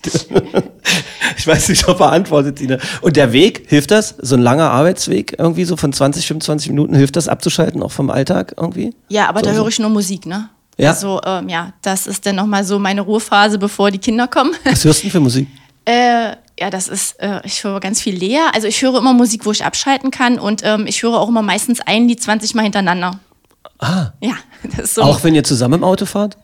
[1.37, 2.77] ich weiß nicht, ob er antwortet, Tina.
[3.01, 4.15] Und der Weg, hilft das?
[4.19, 8.09] So ein langer Arbeitsweg, irgendwie so von 20, 25 Minuten, hilft das abzuschalten, auch vom
[8.09, 8.95] Alltag irgendwie?
[9.09, 9.61] Ja, aber da So, so.
[9.63, 10.49] höre ich nur Musik, ne?
[10.77, 10.89] Ja.
[10.91, 14.53] Also, ähm, ja, das ist dann nochmal so meine Ruhephase, bevor die Kinder kommen.
[14.65, 15.47] Was hörst du denn für Musik?
[15.85, 18.51] äh, ja, das ist, äh, ich höre ganz viel leer.
[18.53, 21.41] Also ich höre immer Musik, wo ich abschalten kann und ähm, ich höre auch immer
[21.41, 23.19] meistens ein Lied 20 Mal hintereinander.
[23.79, 24.33] Ah, Ja,
[24.63, 25.01] das ist so.
[25.01, 26.37] auch wenn ihr zusammen im Auto fahrt?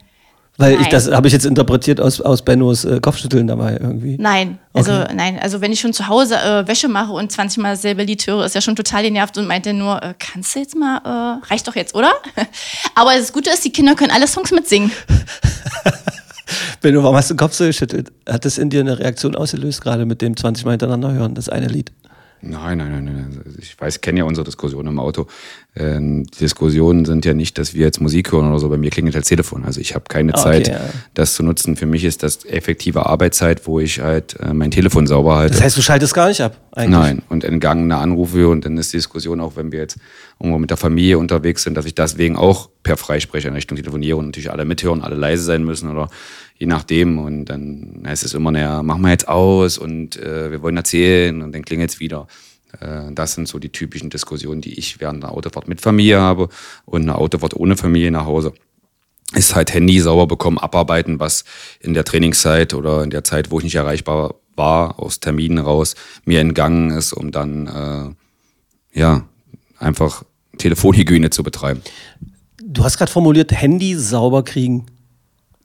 [0.58, 0.90] Weil ich, Nein.
[0.92, 4.18] das habe ich jetzt interpretiert aus, aus Bennos äh, Kopfschütteln dabei irgendwie.
[4.20, 5.14] Nein, also Okay.
[5.16, 8.28] nein, also wenn ich schon zu Hause äh, Wäsche mache und 20 Mal dasselbe Lied
[8.28, 10.98] höre, ist ja schon total genervt und meint dann nur, äh, kannst du jetzt mal,
[11.04, 12.12] äh, reicht doch jetzt, oder?
[12.96, 14.92] Aber das Gute ist, die Kinder können alle Songs mitsingen.
[16.82, 18.12] Benno, warum hast du den Kopf so geschüttelt?
[18.28, 21.48] Hat das in dir eine Reaktion ausgelöst, gerade mit dem 20 Mal hintereinander hören, das
[21.50, 21.92] eine Lied?
[22.41, 23.41] Nein, nein, nein, nein.
[23.45, 25.27] Also Ich weiß, kenne ja unsere Diskussion im Auto.
[25.75, 28.67] Ähm, die Diskussionen sind ja nicht, dass wir jetzt Musik hören oder so.
[28.69, 29.63] Bei mir klingelt das Telefon.
[29.63, 30.82] Also ich habe keine okay, Zeit, ja.
[31.13, 31.75] das zu nutzen.
[31.75, 35.54] Für mich ist das effektive Arbeitszeit, wo ich halt äh, mein Telefon sauber halte.
[35.54, 36.99] Das heißt, du schaltest gar nicht ab, eigentlich?
[36.99, 39.97] Nein, und entgangene Anrufe und dann ist die Diskussion auch, wenn wir jetzt
[40.39, 44.17] irgendwo mit der Familie unterwegs sind, dass ich deswegen auch per Freisprecher in Richtung telefoniere
[44.17, 46.10] und natürlich alle mithören, alle leise sein müssen oder
[46.62, 47.17] je nachdem.
[47.17, 51.41] Und dann heißt es immer, naja, machen wir jetzt aus und äh, wir wollen erzählen
[51.41, 52.28] und dann klingelt es wieder.
[52.80, 56.50] Äh, das sind so die typischen Diskussionen, die ich während einer Autofahrt mit Familie habe
[56.86, 58.54] und eine Autofahrt ohne Familie nach Hause
[59.34, 61.45] ist halt Handy sauber bekommen, abarbeiten, was
[61.80, 65.95] in der Trainingszeit oder in der Zeit, wo ich nicht erreichbar war, aus Terminen raus,
[66.26, 67.67] mir entgangen ist, um dann
[68.93, 69.24] äh, ja
[69.80, 70.24] einfach
[70.58, 71.82] Telefonhygiene zu betreiben.
[72.62, 74.86] Du hast gerade formuliert, Handy sauber kriegen.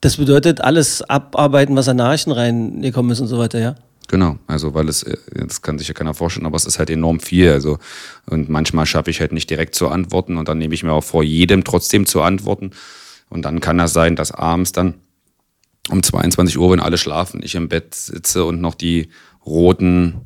[0.07, 3.75] Das bedeutet, alles abarbeiten, was an Nachrichten reingekommen ist und so weiter, ja?
[4.07, 6.91] Genau, also weil es, äh, das kann sich ja keiner vorstellen, aber es ist halt
[6.91, 7.51] enorm viel.
[7.51, 7.79] Also
[8.31, 11.03] und manchmal schaffe ich halt nicht direkt zu antworten und dann nehme ich mir auch
[11.03, 12.71] vor, jedem trotzdem zu antworten.
[13.31, 14.95] Und dann kann das sein, dass abends dann
[15.91, 19.09] um 22 Uhr, wenn alle schlafen, ich im Bett sitze und noch die
[19.45, 20.21] roten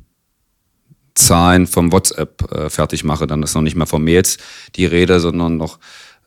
[1.15, 3.25] Zahlen vom WhatsApp äh, fertig mache.
[3.25, 4.37] Dann ist noch nicht mal von Mails
[4.75, 5.79] die Rede, sondern noch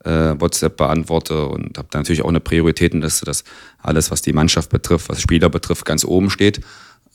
[0.05, 3.45] äh, WhatsApp beantworte und habe da natürlich auch eine Prioritätenliste, dass
[3.83, 6.61] alles, was die Mannschaft betrifft, was Spieler betrifft, ganz oben steht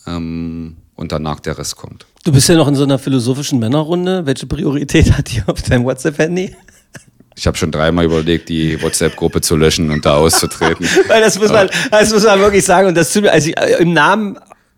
[0.08, 2.06] ähm, und danach der Rest kommt.
[2.24, 4.26] Du bist ja noch in so einer philosophischen Männerrunde.
[4.26, 6.56] Welche Priorität hat die auf deinem WhatsApp-Handy?
[7.36, 10.86] Ich habe schon dreimal überlegt, die WhatsApp-Gruppe zu löschen und da auszutreten.
[11.08, 12.90] Weil das muss man, das muss man wirklich sagen.
[12.90, 14.38] Und das tut mir, also ich, äh, im Namen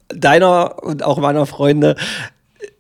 [0.10, 1.96] deiner und auch meiner Freunde,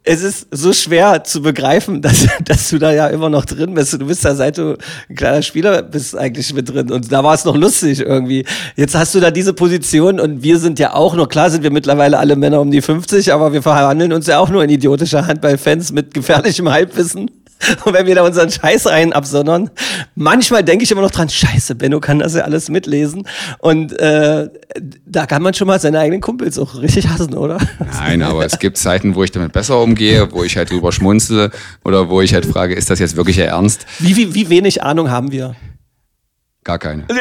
[0.03, 3.93] es ist so schwer zu begreifen, dass, dass du da ja immer noch drin bist.
[3.93, 4.77] Du bist da seit du
[5.09, 6.91] ein kleiner Spieler bist eigentlich mit drin.
[6.91, 8.45] Und da war es noch lustig irgendwie.
[8.75, 11.71] Jetzt hast du da diese Position und wir sind ja auch noch, klar sind wir
[11.71, 15.27] mittlerweile alle Männer um die 50, aber wir verhandeln uns ja auch nur in idiotischer
[15.27, 17.29] Handballfans mit gefährlichem Halbwissen.
[17.86, 19.69] Und wenn wir da unseren Scheiß rein absondern,
[20.15, 23.28] manchmal denke ich immer noch dran, scheiße, Benno kann das ja alles mitlesen.
[23.60, 24.50] Und äh,
[25.06, 27.60] da kann man schon mal seine eigenen Kumpels auch richtig hassen, oder?
[27.93, 31.52] Nein, aber es gibt Zeiten, wo ich damit besser umgehe, wo ich halt drüber schmunzle
[31.84, 33.86] oder wo ich halt frage, ist das jetzt wirklich Ernst?
[34.00, 35.56] Wie, wie, wie wenig Ahnung haben wir?
[36.63, 37.08] Gar keine.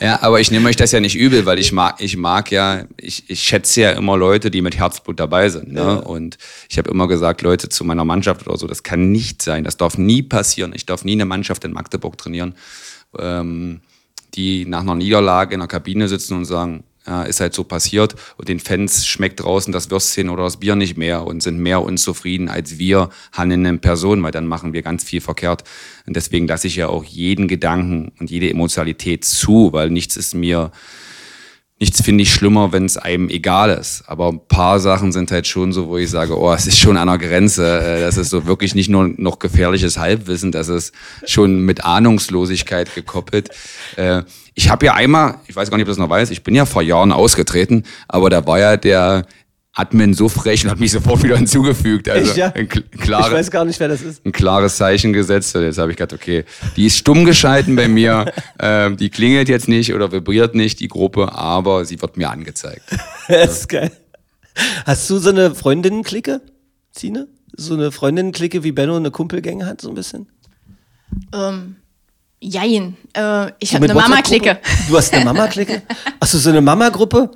[0.00, 2.84] ja, aber ich nehme euch das ja nicht übel, weil ich mag, ich mag ja,
[2.96, 5.72] ich, ich schätze ja immer Leute, die mit Herzblut dabei sind.
[5.72, 5.80] Ne?
[5.80, 5.94] Ja.
[5.96, 6.38] Und
[6.68, 9.76] ich habe immer gesagt, Leute zu meiner Mannschaft oder so, das kann nicht sein, das
[9.76, 10.72] darf nie passieren.
[10.72, 12.54] Ich darf nie eine Mannschaft in Magdeburg trainieren,
[13.18, 13.80] ähm,
[14.34, 18.14] die nach einer Niederlage in der Kabine sitzen und sagen, ja, ist halt so passiert
[18.36, 21.82] und den Fans schmeckt draußen das Würstchen oder das Bier nicht mehr und sind mehr
[21.82, 25.64] unzufrieden als wir handelnden Personen, weil dann machen wir ganz viel verkehrt.
[26.06, 30.34] Und deswegen lasse ich ja auch jeden Gedanken und jede Emotionalität zu, weil nichts ist
[30.34, 30.70] mir
[31.80, 34.04] nichts finde ich schlimmer, wenn es einem egal ist.
[34.06, 36.98] Aber ein paar Sachen sind halt schon so, wo ich sage, oh, es ist schon
[36.98, 37.80] an der Grenze.
[37.80, 40.94] Äh, das ist so wirklich nicht nur noch gefährliches Halbwissen, das ist
[41.26, 43.48] schon mit Ahnungslosigkeit gekoppelt.
[43.96, 44.22] Äh,
[44.54, 46.66] ich habe ja einmal, ich weiß gar nicht, ob das noch weißt, ich bin ja
[46.66, 49.24] vor Jahren ausgetreten, aber da war ja der
[49.72, 52.08] Admin so frech und hat mich sofort wieder hinzugefügt.
[52.08, 52.52] Also Echt, ja?
[52.52, 54.24] ein klare, ich weiß gar nicht, wer das ist.
[54.26, 55.54] Ein klares Zeichen gesetzt.
[55.54, 56.44] Und jetzt habe ich gedacht, okay,
[56.76, 58.32] die ist stumm geschalten bei mir.
[58.60, 62.82] ähm, die klingelt jetzt nicht oder vibriert nicht, die Gruppe, aber sie wird mir angezeigt.
[63.28, 63.92] das ist geil.
[64.84, 66.40] Hast du so eine Freundinnen-Clique,
[66.92, 67.28] Zine?
[67.56, 70.28] So eine Freundinnen-Clique, wie Benno eine Kumpelgänge hat, so ein bisschen?
[71.32, 71.76] Ähm,
[72.40, 72.96] jein.
[73.12, 74.58] Äh, ich habe eine Mama-Clique.
[74.88, 75.82] Du hast eine Mama-Clique?
[76.20, 77.30] Hast du so eine Mama-Gruppe?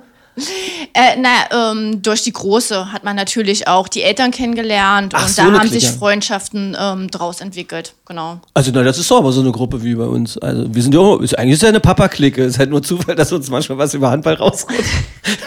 [0.93, 5.29] Äh, na, ähm, durch die Große hat man natürlich auch die Eltern kennengelernt Ach, und
[5.33, 5.79] so da haben Clique.
[5.79, 7.93] sich Freundschaften ähm, draus entwickelt.
[8.05, 8.39] Genau.
[8.53, 10.37] Also, na, das ist doch aber so eine Gruppe wie bei uns.
[10.37, 12.43] Also, wir sind ja auch, ist, eigentlich ist ja eine Papa-Clique.
[12.43, 14.83] Ist halt nur Zufall, dass uns manchmal was über Handball rausrutscht.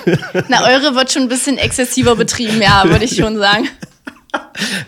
[0.48, 3.68] Na, eure wird schon ein bisschen exzessiver betrieben, ja, würde ich schon sagen.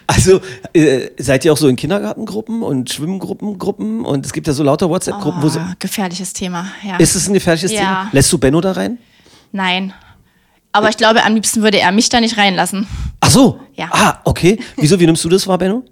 [0.06, 0.40] Also,
[0.74, 4.04] äh, seid ihr auch so in Kindergartengruppen und Schwimmgruppen Gruppen?
[4.04, 6.96] Und es gibt ja so lauter WhatsApp-Gruppen, wo so, Oh, gefährliches Thema, ja.
[6.96, 7.78] Ist es ein gefährliches Ja.
[7.80, 8.08] Thema?
[8.12, 8.98] Lässt du Benno da rein?
[9.52, 9.92] Nein.
[10.72, 12.86] Aber ich glaube, am liebsten würde er mich da nicht reinlassen.
[13.20, 13.60] Ach so.
[13.74, 13.88] Ja.
[13.90, 14.58] Ah, okay.
[14.76, 15.84] Wieso, wie nimmst du das wahr, Benno?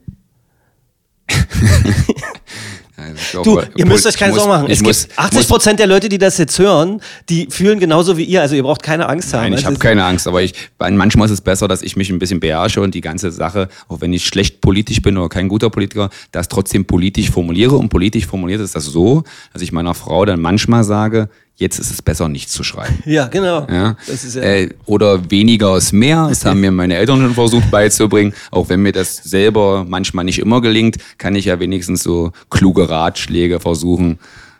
[2.98, 4.66] Also Du, ihr müsst euch keine Sorgen machen.
[4.66, 8.16] Ich Es muss, gibt 80 Prozent der Leute, die das jetzt hören, die fühlen genauso
[8.16, 8.40] wie ihr.
[8.40, 9.50] Also ihr braucht keine Angst haben.
[9.50, 12.18] Nein, ich habe keine Angst, aber ich, manchmal ist es besser, dass ich mich ein
[12.18, 15.70] bisschen beherrsche und die ganze Sache, auch wenn ich schlecht politisch bin oder kein guter
[15.70, 17.76] Politiker, das trotzdem politisch formuliere.
[17.76, 21.90] Und politisch formuliert ist das so, dass ich meiner Frau dann manchmal sage, jetzt ist
[21.90, 22.98] es besser, nicht zu schreiben.
[23.04, 23.66] Ja, genau.
[23.68, 23.96] Ja?
[24.06, 26.26] Das ist ja, Äh, oder weniger ist mehr.
[26.28, 28.32] Das haben mir meine Eltern schon versucht beizubringen.
[28.50, 32.88] Auch wenn mir das selber manchmal nicht immer gelingt, kann ich ja wenigstens so kluge
[32.88, 34.18] Ratschläge versuchen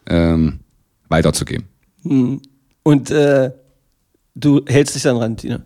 [0.09, 0.61] ähm,
[1.09, 1.67] weiterzugeben.
[2.83, 3.51] und äh,
[4.35, 5.61] du hältst dich dann ran, Tina.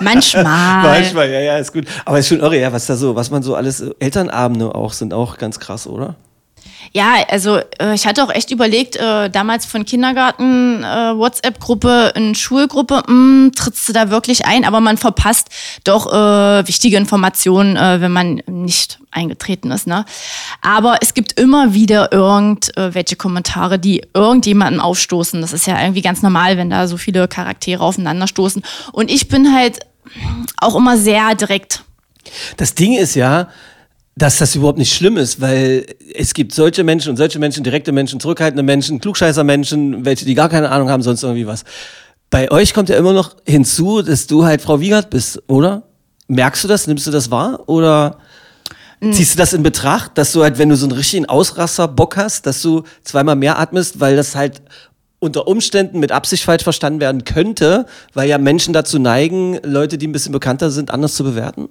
[0.00, 0.82] Manchmal.
[1.00, 1.86] Manchmal, ja, ja, ist gut.
[2.04, 5.14] Aber ist schon irre, ja, was da so, was man so alles, Elternabende auch sind
[5.14, 6.16] auch ganz krass, oder?
[6.92, 12.34] Ja, also äh, ich hatte auch echt überlegt, äh, damals von Kindergarten, äh, WhatsApp-Gruppe in
[12.34, 15.48] Schulgruppe, mh, trittst du da wirklich ein, aber man verpasst
[15.84, 19.86] doch äh, wichtige Informationen, äh, wenn man nicht eingetreten ist.
[19.86, 20.04] Ne?
[20.62, 25.40] Aber es gibt immer wieder irgendwelche Kommentare, die irgendjemanden aufstoßen.
[25.40, 28.62] Das ist ja irgendwie ganz normal, wenn da so viele Charaktere aufeinanderstoßen.
[28.92, 29.80] Und ich bin halt
[30.58, 31.84] auch immer sehr direkt.
[32.56, 33.48] Das Ding ist ja,
[34.20, 37.90] dass das überhaupt nicht schlimm ist, weil es gibt solche Menschen und solche Menschen, direkte
[37.90, 41.64] Menschen, zurückhaltende Menschen, klugscheißer Menschen, welche, die gar keine Ahnung haben, sonst irgendwie was.
[42.28, 45.84] Bei euch kommt ja immer noch hinzu, dass du halt Frau Wiegert bist, oder?
[46.28, 46.86] Merkst du das?
[46.86, 47.66] Nimmst du das wahr?
[47.66, 48.18] Oder
[49.10, 52.18] ziehst du das in Betracht, dass du halt, wenn du so einen richtigen Ausrasser Bock
[52.18, 54.60] hast, dass du zweimal mehr atmest, weil das halt
[55.18, 60.06] unter Umständen mit Absicht falsch verstanden werden könnte, weil ja Menschen dazu neigen, Leute, die
[60.06, 61.70] ein bisschen bekannter sind, anders zu bewerten?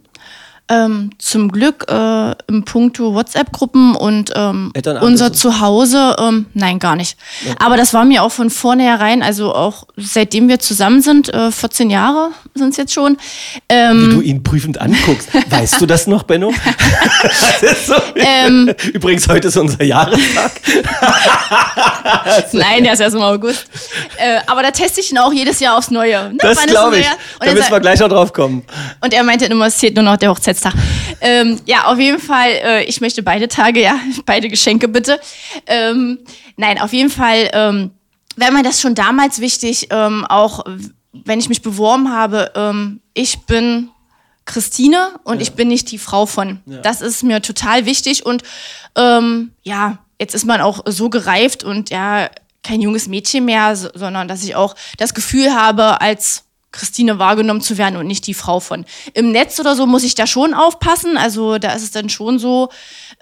[0.69, 7.17] Ähm, zum Glück äh, im Punkto WhatsApp-Gruppen und ähm, unser Zuhause, ähm, nein, gar nicht.
[7.58, 11.89] Aber das war mir auch von vornherein, also auch seitdem wir zusammen sind, äh, 14
[11.89, 13.17] Jahre sind es jetzt schon.
[13.67, 15.29] Ähm, Wie du ihn prüfend anguckst.
[15.49, 16.53] Weißt du das noch, Benno?
[17.62, 18.73] Das so Ähm.
[18.93, 20.51] Übrigens, heute ist unser Jahrestag.
[22.51, 23.65] Nein, der ist erst im August.
[24.17, 26.32] Äh, aber da teste ich ihn auch jedes Jahr aufs Neue.
[26.32, 26.38] Ne?
[26.39, 27.05] Das glaube ich.
[27.39, 28.63] Da müssen wir gleich noch drauf kommen.
[29.01, 30.74] und er meinte immer, es zählt nur noch der Hochzeitstag.
[31.22, 35.19] Ähm, ja, auf jeden Fall, äh, ich möchte beide Tage, ja, beide Geschenke bitte.
[35.65, 36.19] Ähm,
[36.58, 37.91] nein, auf jeden Fall ähm,
[38.36, 40.63] wäre mir das schon damals wichtig, ähm, auch
[41.12, 43.89] wenn ich mich beworben habe, ähm, ich bin
[44.45, 46.62] Christine und ich bin nicht die Frau von.
[46.65, 48.43] Das ist mir total wichtig und
[48.95, 52.30] ähm, ja, jetzt ist man auch so gereift und ja,
[52.63, 57.62] kein junges Mädchen mehr, so, sondern dass ich auch das Gefühl habe, als Christine wahrgenommen
[57.62, 58.86] zu werden und nicht die Frau von.
[59.13, 61.17] Im Netz oder so muss ich da schon aufpassen.
[61.17, 62.69] Also da ist es dann schon so,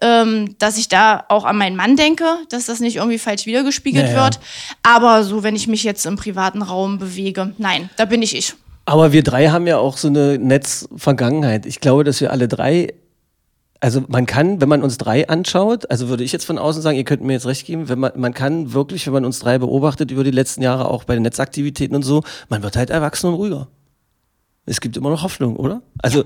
[0.01, 4.07] ähm, dass ich da auch an meinen Mann denke, dass das nicht irgendwie falsch wiedergespiegelt
[4.07, 4.23] Ja, ja.
[4.23, 4.39] wird.
[4.83, 8.53] Aber so, wenn ich mich jetzt im privaten Raum bewege, nein, da bin ich ich.
[8.85, 11.65] Aber wir drei haben ja auch so eine Netzvergangenheit.
[11.65, 12.93] Ich glaube, dass wir alle drei,
[13.79, 16.97] also man kann, wenn man uns drei anschaut, also würde ich jetzt von außen sagen,
[16.97, 19.57] ihr könnt mir jetzt recht geben, wenn man, man kann wirklich, wenn man uns drei
[19.57, 23.27] beobachtet über die letzten Jahre, auch bei den Netzaktivitäten und so, man wird halt erwachsen
[23.27, 23.67] und ruhiger.
[24.65, 25.81] Es gibt immer noch Hoffnung, oder?
[26.01, 26.23] Also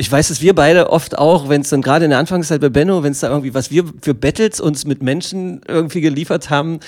[0.00, 2.68] ich weiß, dass wir beide oft auch, wenn es dann gerade in der Anfangszeit bei
[2.68, 6.78] Benno, wenn es da irgendwie, was wir für Battles uns mit Menschen irgendwie geliefert haben,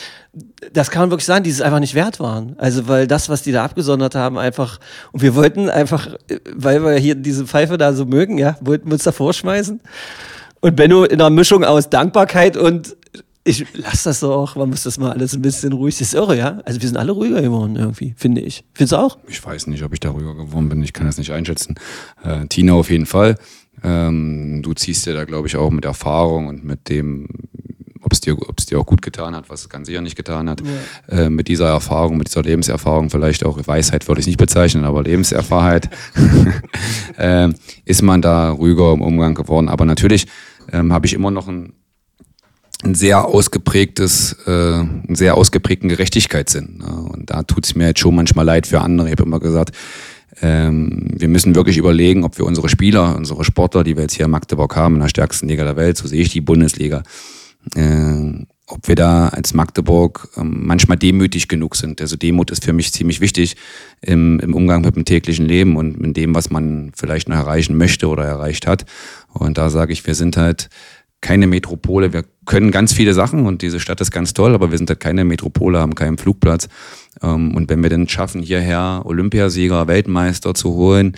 [0.72, 2.54] das kann man wirklich sagen, die es einfach nicht wert waren.
[2.58, 4.78] Also weil das, was die da abgesondert haben, einfach,
[5.10, 6.14] und wir wollten einfach,
[6.54, 9.80] weil wir hier diese Pfeife da so mögen, ja, wollten wir uns da vorschmeißen.
[10.60, 12.94] Und Benno in einer Mischung aus Dankbarkeit und
[13.44, 16.14] ich lass das so auch, man muss das mal alles ein bisschen ruhig, das ist
[16.14, 16.60] irre, ja.
[16.64, 18.64] Also wir sind alle ruhiger geworden irgendwie, finde ich.
[18.74, 19.18] Findest du auch?
[19.28, 20.82] Ich weiß nicht, ob ich darüber geworden bin.
[20.82, 21.76] Ich kann das nicht einschätzen.
[22.22, 23.36] Äh, Tina auf jeden Fall.
[23.82, 27.28] Ähm, du ziehst ja da, glaube ich, auch mit Erfahrung und mit dem,
[28.02, 28.36] ob es dir,
[28.68, 30.62] dir auch gut getan hat, was es ganz sicher nicht getan hat.
[31.08, 35.02] Äh, mit dieser Erfahrung, mit dieser Lebenserfahrung, vielleicht auch Weisheit würde ich nicht bezeichnen, aber
[35.02, 35.80] Lebenserfahrung,
[37.16, 37.48] äh,
[37.86, 39.70] ist man da ruhiger im Umgang geworden.
[39.70, 40.26] Aber natürlich
[40.70, 41.72] ähm, habe ich immer noch ein
[42.84, 46.78] ein sehr ausgeprägtes, äh, einen sehr ausgeprägten Gerechtigkeitssinn.
[46.78, 47.08] Ne?
[47.12, 49.08] Und da tut's mir jetzt schon manchmal leid für andere.
[49.08, 49.76] Ich habe immer gesagt,
[50.42, 54.26] ähm, wir müssen wirklich überlegen, ob wir unsere Spieler, unsere Sportler, die wir jetzt hier
[54.26, 57.02] in Magdeburg haben, in der stärksten Liga der Welt, so sehe ich die Bundesliga,
[57.74, 62.00] äh, ob wir da als Magdeburg ähm, manchmal demütig genug sind.
[62.00, 63.56] Also Demut ist für mich ziemlich wichtig
[64.00, 67.76] im, im Umgang mit dem täglichen Leben und mit dem, was man vielleicht noch erreichen
[67.76, 68.86] möchte oder erreicht hat.
[69.32, 70.70] Und da sage ich, wir sind halt
[71.20, 72.12] keine Metropole.
[72.12, 74.98] Wir können ganz viele Sachen und diese Stadt ist ganz toll, aber wir sind halt
[74.98, 76.68] keine Metropole, haben keinen Flugplatz.
[77.22, 81.16] Ähm, Und wenn wir denn schaffen, hierher Olympiasieger, Weltmeister zu holen,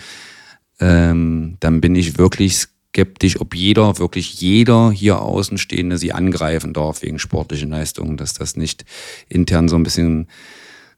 [0.79, 7.01] ähm, dann bin ich wirklich skeptisch, ob jeder, wirklich jeder hier Außenstehende sie angreifen darf
[7.01, 8.85] wegen sportlichen Leistungen, dass das nicht
[9.27, 10.27] intern so ein bisschen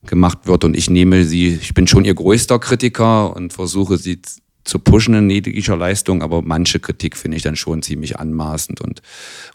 [0.06, 0.65] gemacht wird.
[0.65, 4.19] Und ich nehme sie, ich bin schon ihr größter Kritiker und versuche sie
[4.65, 9.01] zu pushen in niedriger Leistung, aber manche Kritik finde ich dann schon ziemlich anmaßend und,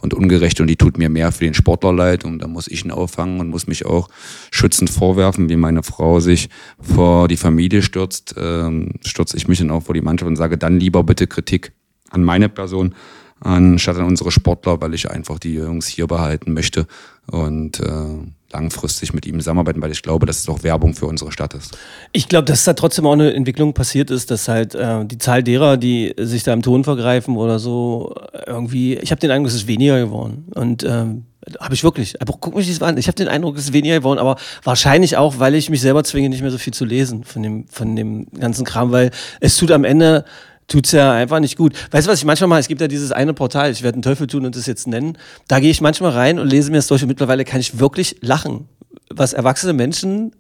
[0.00, 2.84] und ungerecht und die tut mir mehr für den Sportler leid und da muss ich
[2.84, 4.08] ihn auffangen und muss mich auch
[4.52, 6.48] schützend vorwerfen, wie meine Frau sich
[6.80, 10.56] vor die Familie stürzt, ähm, stürze ich mich dann auch vor die Mannschaft und sage
[10.56, 11.72] dann lieber bitte Kritik
[12.10, 12.94] an meine Person,
[13.40, 16.86] anstatt an unsere Sportler, weil ich einfach die Jungs hier behalten möchte
[17.26, 21.32] und äh, langfristig mit ihm zusammenarbeiten, weil ich glaube, dass es auch Werbung für unsere
[21.32, 21.76] Stadt ist.
[22.12, 25.42] Ich glaube, dass da trotzdem auch eine Entwicklung passiert ist, dass halt äh, die Zahl
[25.42, 28.14] derer, die sich da im Ton vergreifen oder so,
[28.46, 30.48] irgendwie, ich habe den Eindruck, es ist weniger geworden.
[30.54, 31.24] Und ähm,
[31.58, 32.20] habe ich wirklich.
[32.20, 32.98] Aber guck mich das an.
[32.98, 36.04] Ich habe den Eindruck, es ist weniger geworden, aber wahrscheinlich auch, weil ich mich selber
[36.04, 39.10] zwinge, nicht mehr so viel zu lesen von dem, von dem ganzen Kram, weil
[39.40, 40.24] es tut am Ende
[40.70, 41.74] tut's ja einfach nicht gut.
[41.90, 42.60] Weißt du, was ich manchmal mache?
[42.60, 45.18] Es gibt ja dieses eine Portal, ich werde einen Teufel tun und das jetzt nennen.
[45.48, 48.16] Da gehe ich manchmal rein und lese mir das durch und mittlerweile kann ich wirklich
[48.22, 48.68] lachen,
[49.10, 50.32] was erwachsene Menschen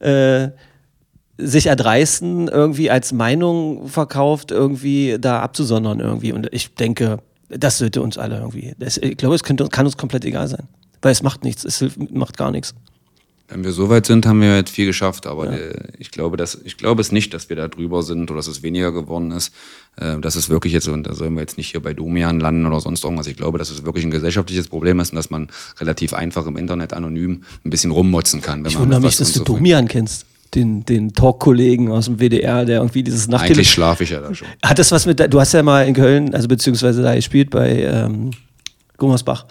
[0.00, 0.48] äh,
[1.38, 6.32] sich erdreisten, irgendwie als Meinung verkauft, irgendwie da abzusondern irgendwie.
[6.32, 7.18] Und ich denke,
[7.48, 8.74] das sollte uns alle irgendwie.
[8.78, 10.68] Das, ich glaube, es könnte, kann uns komplett egal sein.
[11.02, 12.74] Weil es macht nichts, es hilft, macht gar nichts.
[13.48, 16.58] Wenn wir so weit sind, haben wir jetzt viel geschafft, aber äh, ich glaube, dass,
[16.64, 19.52] ich glaube es nicht, dass wir da drüber sind oder dass es weniger geworden ist.
[19.96, 22.66] Äh, das ist wirklich jetzt, und da sollen wir jetzt nicht hier bei Domian landen
[22.66, 23.28] oder sonst irgendwas.
[23.28, 26.56] Ich glaube, dass es wirklich ein gesellschaftliches Problem ist und dass man relativ einfach im
[26.56, 28.64] Internet anonym ein bisschen rummotzen kann.
[28.64, 30.26] Ich wundere mich, dass du Domian kennst.
[30.54, 33.64] Den, den Talk-Kollegen aus dem WDR, der irgendwie dieses Eigentlich Nachttelefon.
[33.64, 34.48] schlafe ich ja da schon.
[34.64, 37.82] Hat das was mit, du hast ja mal in Köln, also beziehungsweise da gespielt bei
[37.82, 38.30] ähm,
[38.96, 39.44] Gummersbach.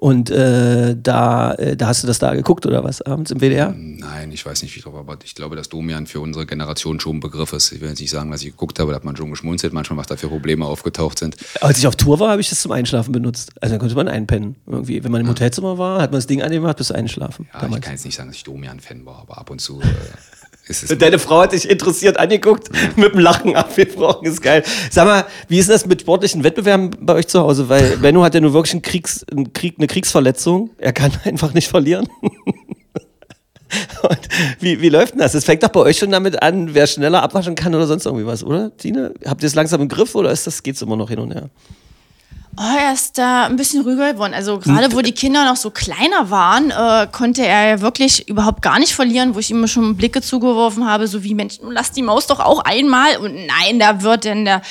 [0.00, 3.74] Und äh, da, äh, da hast du das da geguckt oder was abends im WDR?
[3.76, 7.16] Nein, ich weiß nicht, wie drauf, aber ich glaube, dass Domian für unsere Generation schon
[7.16, 7.70] ein Begriff ist.
[7.72, 9.98] Ich will jetzt nicht sagen, was ich geguckt habe, da hat man schon geschmunzelt, manchmal,
[9.98, 11.36] was da für Probleme aufgetaucht sind.
[11.60, 13.52] Als ich auf Tour war, habe ich das zum Einschlafen benutzt.
[13.60, 14.56] Also dann konnte man einpennen.
[14.66, 15.04] Irgendwie.
[15.04, 17.46] Wenn man im Hotelzimmer war, hat man das Ding angemacht bis einschlafen.
[17.52, 19.84] Ja, ich kann jetzt nicht sagen, dass ich Domian-Fan war, aber ab und zu äh.
[20.98, 24.62] Deine Frau hat dich interessiert angeguckt, mit dem Lachen abgebrochen, ist geil.
[24.90, 27.68] Sag mal, wie ist das mit sportlichen Wettbewerben bei euch zu Hause?
[27.68, 30.70] Weil Benno hat ja nur wirklich einen Kriegs, einen Krieg, eine Kriegsverletzung.
[30.78, 32.08] Er kann einfach nicht verlieren.
[34.02, 34.28] Und
[34.58, 35.34] wie, wie läuft denn das?
[35.34, 38.26] Es fängt doch bei euch schon damit an, wer schneller abwaschen kann oder sonst irgendwie
[38.26, 38.76] was, oder?
[38.76, 41.32] Tine, habt ihr es langsam im Griff oder ist das, geht's immer noch hin und
[41.32, 41.50] her?
[42.56, 44.34] Oh, er ist da ein bisschen ruhiger geworden.
[44.34, 48.60] Also gerade wo die Kinder noch so kleiner waren, äh, konnte er ja wirklich überhaupt
[48.60, 52.02] gar nicht verlieren, wo ich ihm schon Blicke zugeworfen habe, so wie Mensch, lass die
[52.02, 53.16] Maus doch auch einmal.
[53.16, 54.62] Und nein, da wird denn der,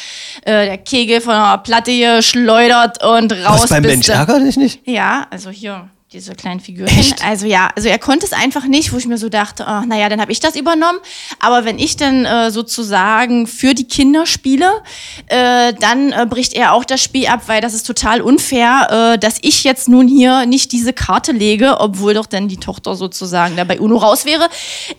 [0.44, 3.64] äh, der Kegel von der Platte geschleudert und raus.
[3.64, 4.82] Was beim Mensch ärgert dich nicht?
[4.86, 7.16] Ja, also hier diese kleinen Figürchen.
[7.24, 10.10] Also ja, also er konnte es einfach nicht, wo ich mir so dachte, oh, naja,
[10.10, 10.98] dann habe ich das übernommen.
[11.40, 14.82] Aber wenn ich dann äh, sozusagen für die Kinder spiele,
[15.28, 19.20] äh, dann äh, bricht er auch das Spiel ab, weil das ist total unfair, äh,
[19.20, 23.56] dass ich jetzt nun hier nicht diese Karte lege, obwohl doch dann die Tochter sozusagen
[23.56, 24.50] da bei UNO raus wäre.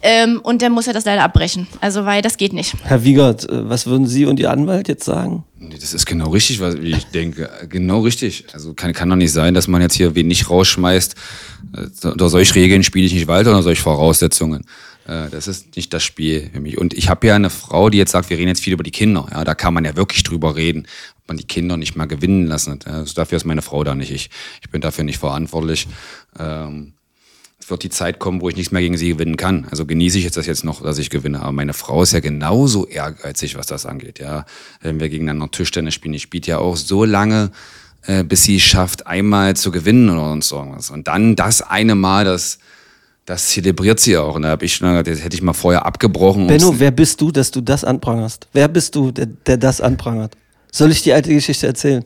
[0.02, 1.66] Ähm, und dann muss er das leider abbrechen.
[1.80, 2.76] Also weil das geht nicht.
[2.84, 5.44] Herr Wiegert, äh, was würden Sie und Ihr Anwalt jetzt sagen?
[5.62, 7.50] Nee, Das ist genau richtig, was ich denke.
[7.68, 8.46] Genau richtig.
[8.54, 11.14] Also kann, kann doch nicht sein, dass man jetzt hier wen nicht rausschmeißt.
[11.76, 14.64] Äh, Unter solch Regeln spiele ich nicht weiter, unter solch Voraussetzungen.
[15.06, 16.78] Äh, Das ist nicht das Spiel für mich.
[16.78, 18.90] Und ich habe ja eine Frau, die jetzt sagt, wir reden jetzt viel über die
[18.90, 19.26] Kinder.
[19.30, 20.86] Ja, da kann man ja wirklich drüber reden,
[21.20, 22.78] ob man die Kinder nicht mal gewinnen lassen.
[22.86, 24.30] Also dafür ist meine Frau da nicht ich.
[24.62, 25.86] Ich bin dafür nicht verantwortlich.
[26.38, 26.94] Ähm,
[27.60, 29.66] es wird die Zeit kommen, wo ich nichts mehr gegen sie gewinnen kann.
[29.70, 31.40] Also genieße ich jetzt das jetzt noch, dass ich gewinne.
[31.40, 34.18] Aber meine Frau ist ja genauso ehrgeizig, was das angeht.
[34.18, 34.46] Ja,
[34.80, 37.50] wenn wir gegeneinander Tischtennis spielen, ich spiele ja auch so lange,
[38.06, 40.90] äh, bis sie es schafft, einmal zu gewinnen oder sonst irgendwas.
[40.90, 42.58] Und dann das eine Mal, das,
[43.26, 44.36] das zelebriert sie auch.
[44.36, 46.46] Und da habe ich schon gesagt, das hätte ich mal vorher abgebrochen.
[46.46, 48.48] Benno, wer bist du, dass du das anprangerst?
[48.54, 50.34] Wer bist du, der, der das anprangert?
[50.72, 52.04] Soll ich die alte Geschichte erzählen?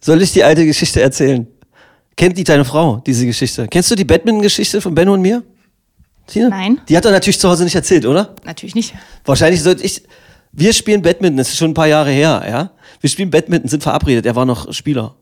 [0.00, 1.46] Soll ich die alte Geschichte erzählen?
[2.18, 3.68] Kennt die deine Frau, diese Geschichte?
[3.70, 5.44] Kennst du die Badminton-Geschichte von Benno und mir?
[6.26, 6.48] Tina?
[6.48, 6.80] Nein.
[6.88, 8.34] Die hat er natürlich zu Hause nicht erzählt, oder?
[8.44, 8.92] Natürlich nicht.
[9.24, 10.02] Wahrscheinlich sollte ich.
[10.50, 12.70] Wir spielen Badminton, das ist schon ein paar Jahre her, ja.
[13.00, 15.14] Wir spielen Badminton, sind verabredet, er war noch Spieler.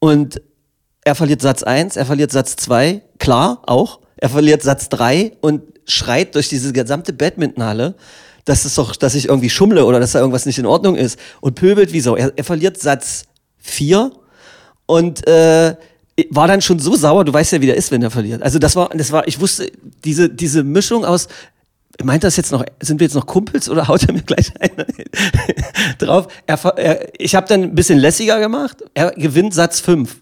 [0.00, 0.42] Und
[1.04, 4.00] er verliert Satz 1, er verliert Satz 2, klar, auch.
[4.16, 7.94] Er verliert Satz 3 und schreit durch diese gesamte Badmintonhalle,
[8.44, 11.16] dass es doch, dass ich irgendwie schummle oder dass da irgendwas nicht in Ordnung ist
[11.40, 12.16] und pöbelt wie so.
[12.16, 13.26] Er, er verliert Satz
[13.58, 14.10] 4
[14.86, 15.76] und äh,
[16.30, 18.42] war dann schon so sauer, du weißt ja, wie der ist, wenn er verliert.
[18.42, 19.70] Also das war, das war, ich wusste,
[20.04, 21.28] diese, diese Mischung aus,
[22.02, 24.86] meint das jetzt noch, sind wir jetzt noch Kumpels oder haut er mir gleich einen
[25.98, 26.28] drauf?
[26.46, 30.16] Er, er, ich habe dann ein bisschen lässiger gemacht, er gewinnt Satz 5.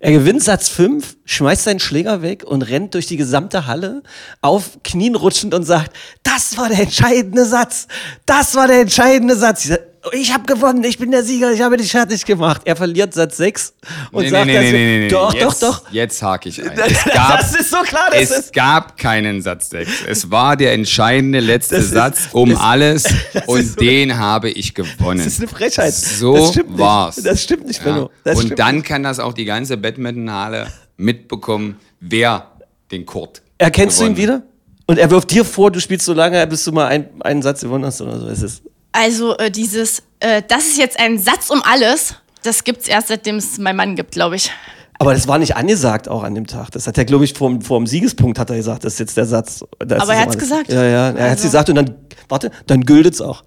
[0.00, 4.02] Er gewinnt Satz 5, schmeißt seinen Schläger weg und rennt durch die gesamte Halle
[4.40, 7.86] auf Knien rutschend und sagt, das war der entscheidende Satz.
[8.26, 9.70] Das war der entscheidende Satz.
[10.10, 12.62] Ich, habe gewonnen, ich bin der Sieger, ich habe dich fertig gemacht.
[12.64, 13.74] Er verliert Satz 6
[14.10, 15.08] und Nee, sagt, nee, nee, nee, nee, nee.
[15.08, 15.92] doch, jetzt, doch, doch.
[15.92, 16.76] Jetzt hake ich ein.
[16.76, 19.88] Es gab, Das ist so klar, das es ist- gab keinen Satz 6.
[20.08, 23.04] Es war der entscheidende letzte ist- Satz um das- alles
[23.46, 25.18] und so- den habe ich gewonnen.
[25.18, 25.94] Das ist eine Frechheit.
[25.94, 27.16] So das stimmt war's.
[27.18, 27.28] Nicht.
[27.28, 27.92] Das stimmt nicht, Ja.
[27.92, 28.10] Benno.
[28.24, 28.86] Das Und dann nicht.
[28.88, 32.48] kann das auch die ganze Badmintonhalle mitbekommen, wer
[32.90, 34.42] den Kurt Erkennst du ihn gewonnen wieder?
[34.86, 37.60] Und er wirft dir vor, du spielst so lange, bis du mal ein, einen Satz
[37.60, 38.26] gewonnen hast oder so.
[38.26, 42.88] Es ist Also äh, dieses, äh, das ist jetzt ein Satz um alles, das gibt's
[42.88, 44.50] erst seitdem es meinen Mann gibt, glaube ich.
[44.98, 46.70] aber das war nicht angesagt auch an dem Tag.
[46.72, 49.16] Das hat er, glaube ich, vor, vor dem Siegespunkt hat er gesagt, das ist jetzt
[49.16, 49.64] der Satz.
[49.78, 50.38] Das Aber er hat's alles.
[50.48, 50.72] gesagt.
[50.72, 51.94] Ja, ja, er hat's Also- gesagt und dann,
[52.28, 53.42] warte, dann gültet's auch.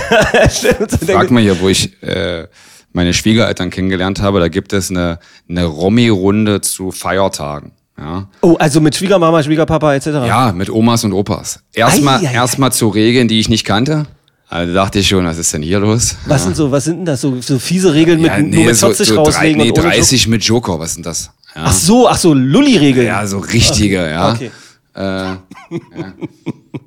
[0.50, 0.92] Stimmt.
[1.06, 2.46] Frag mal hier, wo ich äh,
[2.92, 7.72] meine Schwiegereltern kennengelernt habe, da gibt es eine, eine Romy-Runde zu Feiertagen.
[7.98, 8.28] Ja.
[8.40, 10.06] Oh, also mit Schwiegermama, Schwiegerpapa etc.
[10.06, 11.60] ja, mit Omas und Opas.
[11.74, 14.06] Erstmal erstmal zu Regeln, die ich nicht kannte.
[14.50, 16.16] Also dachte ich schon, was ist denn hier los?
[16.26, 17.20] Was sind so, was sind denn das?
[17.20, 19.78] So, so fiese Regeln mit, ja, nur mit so, 40 so drei, rauslegen nee, und
[19.78, 21.30] ohne 30 mit Joker, was sind das?
[21.54, 23.06] Ja, Ach so, ach so, Lulli-Regeln.
[23.06, 24.32] ja so richtige, ja.
[24.32, 24.50] Okay.
[24.96, 25.42] Äh, ja.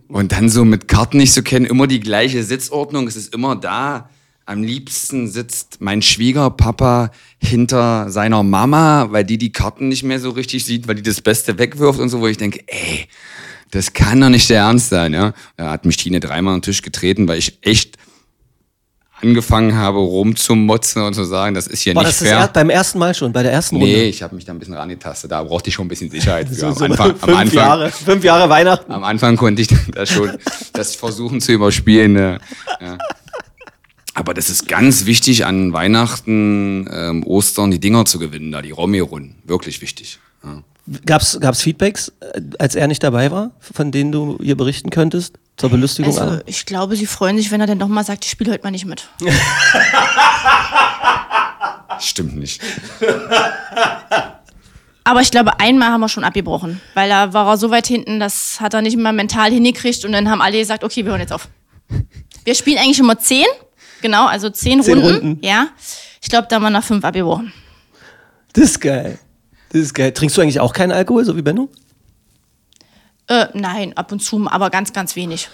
[0.09, 3.55] Und dann so mit Karten nicht zu kennen, immer die gleiche Sitzordnung, es ist immer
[3.55, 4.09] da.
[4.45, 10.31] Am liebsten sitzt mein Schwiegerpapa hinter seiner Mama, weil die die Karten nicht mehr so
[10.31, 13.07] richtig sieht, weil die das Beste wegwirft und so, wo ich denke, ey,
[13.73, 15.33] das kann doch nicht der Ernst sein, ja.
[15.57, 17.97] Da hat mich Tine dreimal an den Tisch getreten, weil ich echt
[19.19, 22.39] angefangen habe, rumzumotzen und zu sagen, das ist hier War nicht das, das fair.
[22.39, 23.89] er, beim ersten Mal schon, bei der ersten Runde?
[23.91, 25.31] Nee, ich habe mich da ein bisschen rangetastet.
[25.31, 26.47] Da brauchte ich schon ein bisschen Sicherheit.
[26.53, 28.91] So, Am so Anfang, fünf, am Anfang, Jahre, fünf Jahre Weihnachten.
[28.91, 30.37] am Anfang konnte ich das schon,
[30.73, 32.13] das versuchen zu überspielen.
[32.13, 32.39] Ne?
[32.81, 32.97] Ja.
[34.13, 38.71] Aber das ist ganz wichtig an Weihnachten, ähm, Ostern, die Dinger zu gewinnen, da die
[38.71, 39.35] Romy-Runden.
[39.45, 40.19] Wirklich wichtig.
[40.43, 40.61] Ja.
[41.05, 45.35] Gab's, gab's Feedbacks, äh, als er nicht dabei war, von denen du ihr berichten könntest?
[45.55, 46.41] Zur Belustigung Also aller?
[46.45, 48.71] ich glaube, sie freuen sich, wenn er dann doch mal sagt, ich spiele heute mal
[48.71, 49.07] nicht mit.
[51.99, 52.61] Stimmt nicht.
[55.05, 58.19] Aber ich glaube, einmal haben wir schon abgebrochen, weil da war er so weit hinten,
[58.21, 61.19] das hat er nicht mal mental hingekriegt und dann haben alle gesagt, okay, wir hören
[61.21, 61.49] jetzt auf.
[62.45, 63.45] Wir spielen eigentlich immer zehn,
[64.01, 65.45] genau, also zehn, Zehn Runden, Runden.
[65.45, 65.67] ja.
[66.21, 67.51] Ich glaube, da haben wir nach fünf abgebrochen.
[68.53, 69.19] Das ist geil.
[69.73, 70.11] Das ist geil.
[70.11, 71.67] Trinkst du eigentlich auch keinen Alkohol, so wie Benno?
[73.27, 75.49] Äh, nein, ab und zu, aber ganz, ganz wenig.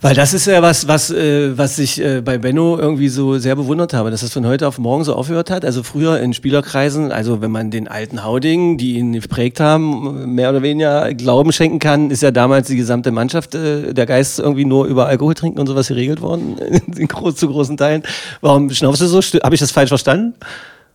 [0.00, 3.54] Weil das ist ja was, was, äh, was ich äh, bei Benno irgendwie so sehr
[3.54, 5.64] bewundert habe, dass es von heute auf morgen so aufgehört hat.
[5.64, 10.50] Also früher in Spielerkreisen, also wenn man den alten Hauding, die ihn geprägt haben, mehr
[10.50, 14.64] oder weniger Glauben schenken kann, ist ja damals die gesamte Mannschaft, äh, der Geist irgendwie
[14.64, 16.58] nur über Alkohol trinken und sowas geregelt worden,
[16.96, 18.02] in groß, zu großen Teilen.
[18.40, 19.20] Warum schnaufst du so?
[19.20, 20.34] Habe ich das falsch verstanden?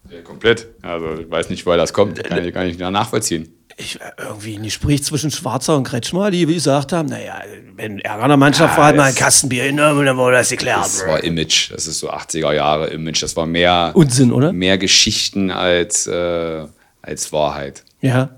[0.10, 0.68] Ja, komplett.
[0.82, 2.24] Also ich weiß nicht, woher das kommt.
[2.24, 3.53] Kann ich gar nicht nachvollziehen.
[3.78, 7.41] Ich, äh, irgendwie ein Gespräch zwischen Schwarzer und Kretschmer, die gesagt haben, naja,
[7.76, 10.49] wenn Ärger in der Mannschaft war, hat man ein Kastenbier hingenommen und dann wurde das
[10.49, 10.80] geklärt.
[10.80, 11.72] Das war Image.
[11.72, 13.24] Das ist so 80er Jahre Image.
[13.24, 14.51] Das war mehr, Unsinn, oder?
[14.51, 16.66] mehr Geschichten als, äh,
[17.01, 17.84] als Wahrheit.
[18.01, 18.32] Ja.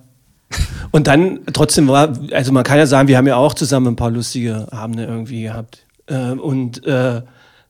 [0.91, 3.95] Und dann trotzdem war, also man kann ja sagen, wir haben ja auch zusammen ein
[3.95, 5.85] paar lustige Abende irgendwie gehabt.
[6.07, 7.21] Äh, und äh,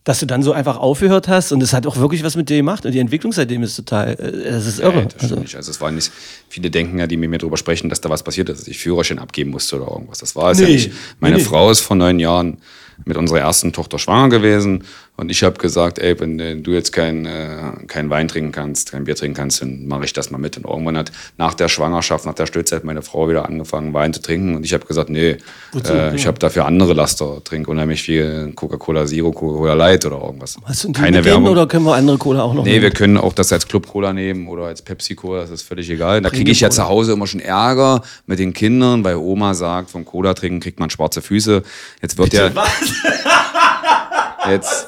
[0.03, 2.57] dass du dann so einfach aufgehört hast und es hat auch wirklich was mit dir
[2.57, 5.01] gemacht und die Entwicklung seitdem ist total, äh, das ist irre.
[5.03, 5.55] Nee, das stimmt nicht.
[5.55, 6.11] Also es war nicht,
[6.49, 8.79] viele denken ja, die mit mir darüber sprechen, dass da was passiert ist, dass ich
[8.79, 10.17] Führerschein abgeben musste oder irgendwas.
[10.19, 10.73] Das war es ja Nee.
[10.73, 10.91] nicht.
[11.19, 11.43] Meine nee.
[11.43, 12.57] Frau ist vor neun Jahren
[13.05, 14.83] mit unserer ersten Tochter schwanger gewesen
[15.21, 18.91] und ich habe gesagt, ey, wenn äh, du jetzt kein, äh, kein Wein trinken kannst,
[18.91, 20.57] kein Bier trinken kannst, dann mache ich das mal mit.
[20.57, 24.21] Und irgendwann hat nach der Schwangerschaft, nach der Stillzeit meine Frau wieder angefangen, Wein zu
[24.23, 25.37] trinken und ich habe gesagt, nee,
[25.73, 25.93] Wozu?
[25.93, 30.57] äh, ich habe dafür andere Laster, trinke unheimlich viel Coca-Cola Zero, Coca-Cola Light oder irgendwas.
[30.65, 31.49] Hast du Keine mit denen Werbung.
[31.49, 32.81] oder können wir andere Cola auch noch Nee, nehmen?
[32.81, 35.87] wir können auch das als Club Cola nehmen oder als Pepsi Cola, das ist völlig
[35.91, 36.21] egal.
[36.21, 39.91] Da kriege ich ja zu Hause immer schon Ärger mit den Kindern, weil Oma sagt,
[39.91, 41.61] vom Cola trinken kriegt man schwarze Füße.
[42.01, 42.49] Jetzt wird ja
[44.49, 44.87] jetzt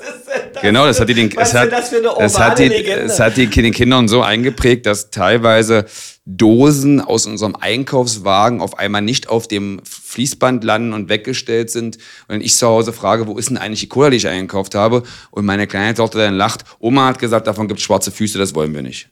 [0.61, 3.03] genau, das hat die den, es hat, das für eine es hat die, Legende?
[3.03, 5.85] es hat die den Kindern so eingeprägt, dass teilweise
[6.25, 11.97] Dosen aus unserem Einkaufswagen auf einmal nicht auf dem Fließband landen und weggestellt sind.
[12.27, 15.03] Und ich zu Hause frage, wo ist denn eigentlich die Cola, die ich eingekauft habe?
[15.31, 18.55] Und meine kleine Tochter dann lacht, Oma hat gesagt, davon gibt es schwarze Füße, das
[18.55, 19.09] wollen wir nicht.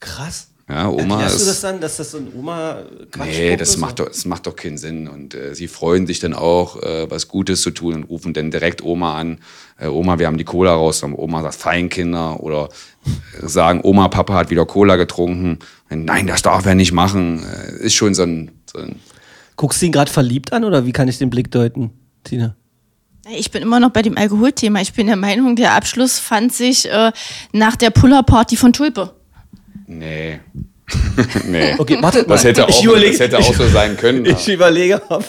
[0.00, 0.49] Krass.
[0.70, 2.82] Ja, Oma Erklärst du ist- das dann, dass das so ein oma
[3.18, 5.08] Nee, das macht, doch, das macht doch keinen Sinn.
[5.08, 8.50] Und äh, sie freuen sich dann auch, äh, was Gutes zu tun und rufen dann
[8.52, 9.38] direkt Oma an.
[9.78, 11.02] Äh, Oma, wir haben die Cola raus.
[11.02, 12.68] Und Oma sagt Feinkinder oder
[13.42, 15.58] äh, sagen, Oma, Papa hat wieder Cola getrunken.
[15.90, 17.42] Und, Nein, das darf er nicht machen.
[17.44, 18.96] Äh, ist schon so ein, so ein
[19.56, 21.90] Guckst du ihn gerade verliebt an oder wie kann ich den Blick deuten,
[22.24, 22.54] Tina?
[23.36, 24.80] Ich bin immer noch bei dem Alkoholthema.
[24.80, 27.12] Ich bin der Meinung, der Abschluss fand sich äh,
[27.52, 29.14] nach der Puller-Party von Tulpe.
[29.90, 30.38] Nee.
[31.48, 31.74] nee.
[31.78, 32.48] Okay, warte Das mal.
[32.48, 34.24] hätte, Ich auch, überleg- das hätte auch so sein können.
[34.26, 35.24] Ich überlege, ob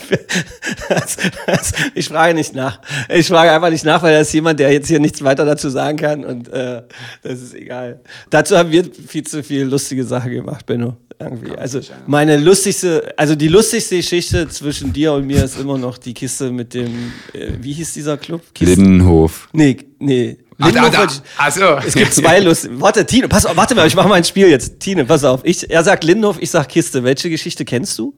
[0.90, 2.80] das, das, ich frage nicht nach.
[3.10, 5.70] Ich frage einfach nicht nach, weil da ist jemand, der jetzt hier nichts weiter dazu
[5.70, 6.82] sagen kann und äh,
[7.24, 8.00] das ist egal.
[8.30, 10.98] Dazu haben wir viel zu viel lustige Sachen gemacht, Benno.
[11.20, 11.56] Irgendwie.
[11.56, 16.16] Also meine lustigste, also die lustigste Geschichte zwischen dir und mir ist immer noch die
[16.16, 18.42] Kiste mit dem, äh, wie hieß dieser Club?
[18.56, 18.76] Kiste?
[18.82, 19.48] Lindenhof.
[19.54, 20.38] Nee, nee.
[20.62, 21.04] Ach, wollte da.
[21.06, 21.64] ich- Ach so.
[21.88, 22.80] Es gibt zwei lustige.
[22.82, 24.80] Warte, Tine, pass auf, warte mal, ich mache mal ein Spiel jetzt.
[24.80, 25.42] Tine, pass auf.
[25.44, 27.04] Ich, er sagt Lindenhof, ich sag Kiste.
[27.04, 28.16] Welche Geschichte kennst du?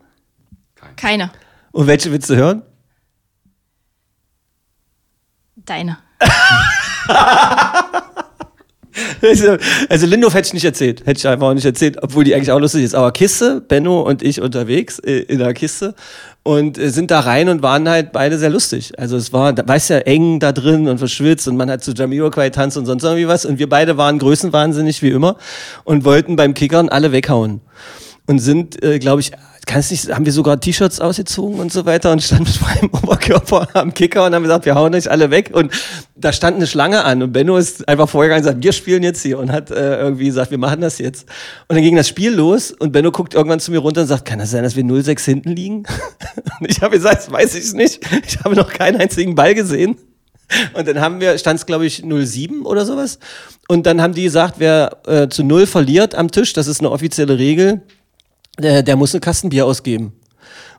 [0.95, 1.31] Keine.
[1.71, 2.61] Und welche willst du hören?
[5.55, 5.97] Deine.
[9.21, 9.57] Also,
[9.89, 11.05] also Lindhof hätte ich nicht erzählt.
[11.05, 12.93] Hätte ich einfach auch nicht erzählt, obwohl die eigentlich auch lustig ist.
[12.95, 15.95] Aber Kiste, Benno und ich unterwegs äh, in der Kiste
[16.43, 18.99] und äh, sind da rein und waren halt beide sehr lustig.
[18.99, 22.49] Also es war, weißt ja, eng da drin und verschwitzt und man hat zu Jamiroquai
[22.49, 23.45] tanzt und sonst irgendwie was.
[23.45, 25.37] Und wir beide waren größenwahnsinnig wie immer
[25.85, 27.61] und wollten beim Kickern alle weghauen.
[28.25, 29.31] Und sind, äh, glaube ich,
[29.65, 33.67] kannst nicht, haben wir sogar T-Shirts ausgezogen und so weiter und standen mit freiem Oberkörper
[33.73, 35.51] am Kicker und haben gesagt, wir hauen euch alle weg.
[35.53, 35.71] Und
[36.15, 39.21] da stand eine Schlange an und Benno ist einfach vorgegangen und sagt, wir spielen jetzt
[39.21, 41.23] hier und hat äh, irgendwie gesagt, wir machen das jetzt.
[41.67, 44.25] Und dann ging das Spiel los und Benno guckt irgendwann zu mir runter und sagt,
[44.25, 45.83] kann das sein, dass wir 0-6 hinten liegen?
[46.59, 47.99] Und ich habe gesagt, das weiß ich nicht.
[48.25, 49.97] Ich habe noch keinen einzigen Ball gesehen.
[50.73, 53.19] Und dann haben wir, stand es glaube ich 07 oder sowas.
[53.67, 56.91] Und dann haben die gesagt, wer äh, zu null verliert am Tisch, das ist eine
[56.91, 57.81] offizielle Regel,
[58.59, 60.13] der, der muss einen Kasten Bier ausgeben.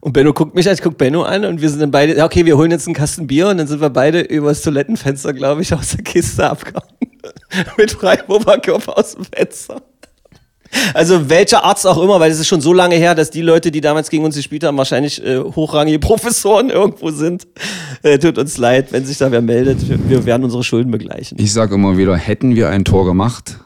[0.01, 2.45] Und Benno guckt mich an, ich guck Benno an und wir sind dann beide, okay,
[2.45, 5.72] wir holen jetzt einen Kasten Bier und dann sind wir beide übers Toilettenfenster, glaube ich,
[5.72, 6.85] aus der Kiste abgehauen.
[7.79, 9.81] Mit freiem Oberkörper aus dem Fenster.
[10.93, 13.70] Also welcher Arzt auch immer, weil es ist schon so lange her, dass die Leute,
[13.70, 17.47] die damals gegen uns gespielt haben, wahrscheinlich äh, hochrangige Professoren irgendwo sind.
[18.03, 19.79] Äh, tut uns leid, wenn sich da wer meldet.
[20.09, 21.39] Wir werden unsere Schulden begleichen.
[21.41, 23.59] Ich sage immer wieder, hätten wir ein Tor gemacht,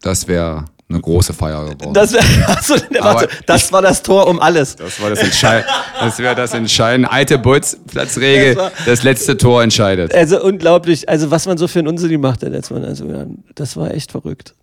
[0.00, 1.92] das wäre eine große Feier geworden.
[1.92, 4.76] Das, also, warte, das war das Tor um alles.
[4.76, 5.68] Das war das Entscheidende.
[6.00, 7.10] Das wäre das Entscheidende.
[7.10, 10.14] Alte Bolzplatzregel, Das das letzte Tor entscheidet.
[10.14, 12.84] Also unglaublich, also was man so für einen Unsinn gemacht hat letztes Mal.
[12.84, 14.54] Also, das war echt verrückt.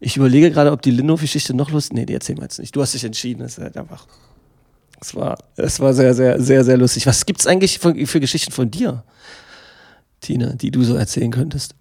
[0.00, 2.74] Ich überlege gerade, ob die Lindhof-Geschichte noch lustig Nee, die erzählen wir jetzt nicht.
[2.74, 3.42] Du hast dich entschieden.
[3.42, 4.06] Das ist halt einfach.
[5.00, 7.06] Es war, es war sehr, sehr, sehr, sehr lustig.
[7.06, 9.04] Was gibt's eigentlich für, für Geschichten von dir,
[10.20, 11.74] Tina, die du so erzählen könntest?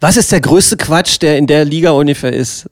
[0.00, 2.68] Was ist der größte Quatsch, der in der Liga ungefähr ist?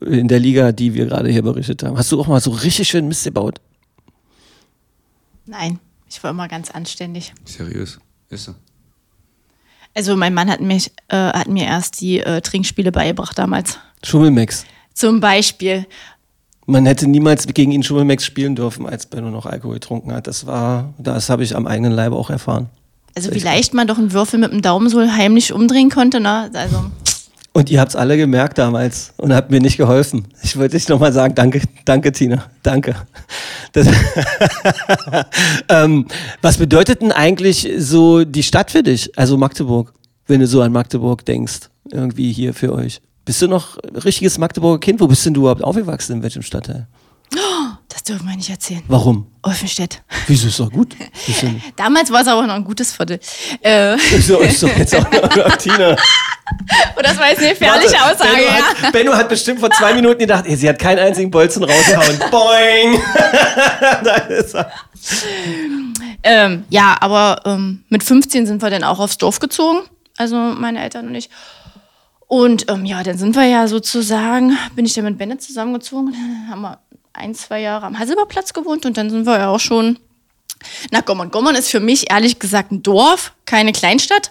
[0.00, 1.96] In der Liga, die wir gerade hier berichtet haben.
[1.96, 3.60] Hast du auch mal so richtig schön Mist gebaut?
[5.46, 7.32] Nein, ich war immer ganz anständig.
[7.44, 7.98] Seriös.
[8.28, 8.54] Ist so.
[9.94, 13.78] Also mein Mann hat, mich, äh, hat mir erst die äh, Trinkspiele beigebracht damals.
[14.02, 14.66] Schummelmax.
[14.92, 15.86] Zum Beispiel.
[16.66, 20.26] Man hätte niemals gegen ihn Schummelmax spielen dürfen, als Benno noch Alkohol getrunken hat.
[20.26, 22.68] Das war, das habe ich am eigenen Leibe auch erfahren.
[23.14, 26.20] Also wie leicht man doch einen Würfel mit dem Daumen so heimlich umdrehen konnte.
[26.20, 26.50] Ne?
[26.52, 26.84] Also
[27.52, 30.26] Und ihr habt es alle gemerkt damals und habt mir nicht geholfen.
[30.42, 32.94] Ich wollte dich nochmal sagen, danke, danke Tina, danke.
[35.68, 36.06] Ähm,
[36.40, 39.92] was bedeutet denn eigentlich so die Stadt für dich, also Magdeburg,
[40.26, 43.00] wenn du so an Magdeburg denkst, irgendwie hier für euch?
[43.24, 45.00] Bist du noch ein richtiges Magdeburger Kind?
[45.00, 46.14] Wo bist denn du überhaupt aufgewachsen?
[46.14, 46.86] In welchem Stadtteil?
[47.30, 47.77] das
[48.08, 48.82] dürfen wir nicht erzählen.
[48.88, 49.26] Warum?
[49.42, 50.02] Olfenstedt.
[50.26, 50.94] Wieso ist doch gut?
[51.76, 53.20] Damals war es aber noch ein gutes Viertel.
[53.62, 55.90] Äh, ist doch- ist doch jetzt auch Tina.
[56.96, 58.82] und das war jetzt eine gefährliche Warte, Aussage, Benno, ja.
[58.82, 62.18] hat, Benno hat bestimmt vor zwei Minuten gedacht, ey, sie hat keinen einzigen Bolzen rausgehauen.
[62.30, 63.00] Boing!
[64.04, 64.72] da ist er.
[66.22, 69.80] Ähm, ja, aber ähm, mit 15 sind wir dann auch aufs Dorf gezogen,
[70.16, 71.30] also meine Eltern und ich.
[72.26, 76.50] Und ähm, ja, dann sind wir ja sozusagen, bin ich dann mit Bennett zusammengezogen, dann
[76.50, 76.78] haben wir
[77.18, 79.98] ein, zwei Jahre am Hasselberplatz gewohnt und dann sind wir ja auch schon
[80.90, 81.30] nach Gommern.
[81.30, 84.30] Gommern ist für mich ehrlich gesagt ein Dorf, keine Kleinstadt.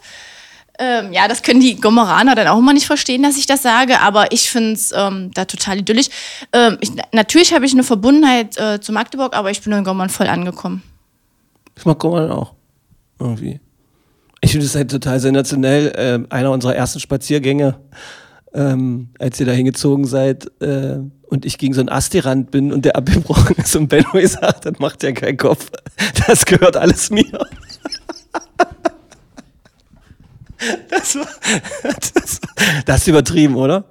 [0.79, 3.99] Ähm, ja, das können die Gommeraner dann auch immer nicht verstehen, dass ich das sage,
[3.99, 6.07] aber ich finde es ähm, da total idyllisch.
[6.53, 10.09] Ähm, ich, natürlich habe ich eine Verbundenheit äh, zu Magdeburg, aber ich bin in Gommern
[10.09, 10.83] voll angekommen.
[11.75, 12.53] Ich mag Gommern auch.
[13.19, 13.59] Irgendwie.
[14.41, 15.93] Ich finde es halt total sensationell.
[15.97, 17.79] Ähm, einer unserer ersten Spaziergänge,
[18.57, 20.97] ähm, als ihr da hingezogen seid äh,
[21.27, 24.79] und ich gegen so einen Asti-Rand bin und der abgebrochen ist und Benno gesagt hat,
[24.79, 25.69] macht ja keinen Kopf.
[26.27, 27.47] Das gehört alles mir.
[30.89, 31.27] Das war,
[31.83, 32.41] das,
[32.85, 33.85] das ist übertrieben, oder?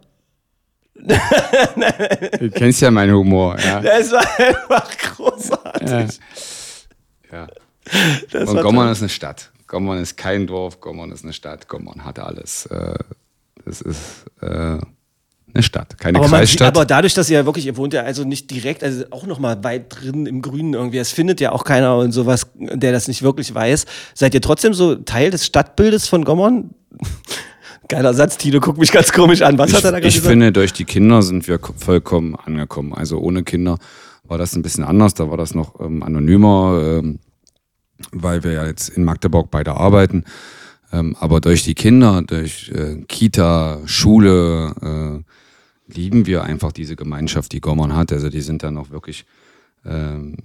[0.94, 3.56] Du kennst ja meinen Humor.
[3.60, 3.80] Ja.
[3.80, 6.18] Das war einfach großartig.
[7.30, 7.46] Ja.
[8.32, 9.52] Das Und Gommern ist eine Stadt.
[9.68, 11.68] Gommern ist kein Dorf, Gommern ist eine Stadt.
[11.68, 12.68] Gommern hat alles.
[13.66, 16.68] Das ist äh, eine Stadt, keine aber, man Kreisstadt.
[16.76, 19.38] aber dadurch, dass ihr ja wirklich, ihr wohnt ja also nicht direkt, also auch noch
[19.38, 23.08] mal weit drin im Grünen irgendwie, es findet ja auch keiner und sowas, der das
[23.08, 23.84] nicht wirklich weiß.
[24.14, 26.70] Seid ihr trotzdem so Teil des Stadtbildes von Gommern?
[27.88, 29.58] Geiler Satz, Tino, guck mich ganz komisch an.
[29.58, 30.30] Was ich, hat er da gerade ich gesagt?
[30.30, 32.92] finde, durch die Kinder sind wir ko- vollkommen angekommen.
[32.94, 33.78] Also ohne Kinder
[34.24, 35.14] war das ein bisschen anders.
[35.14, 37.20] Da war das noch ähm, anonymer, ähm,
[38.10, 40.24] weil wir ja jetzt in Magdeburg beide arbeiten.
[40.92, 47.52] Ähm, aber durch die Kinder, durch äh, Kita, Schule, äh, lieben wir einfach diese Gemeinschaft,
[47.52, 48.12] die Gommern hat.
[48.12, 49.24] Also die sind dann auch wirklich
[49.84, 50.36] ähm,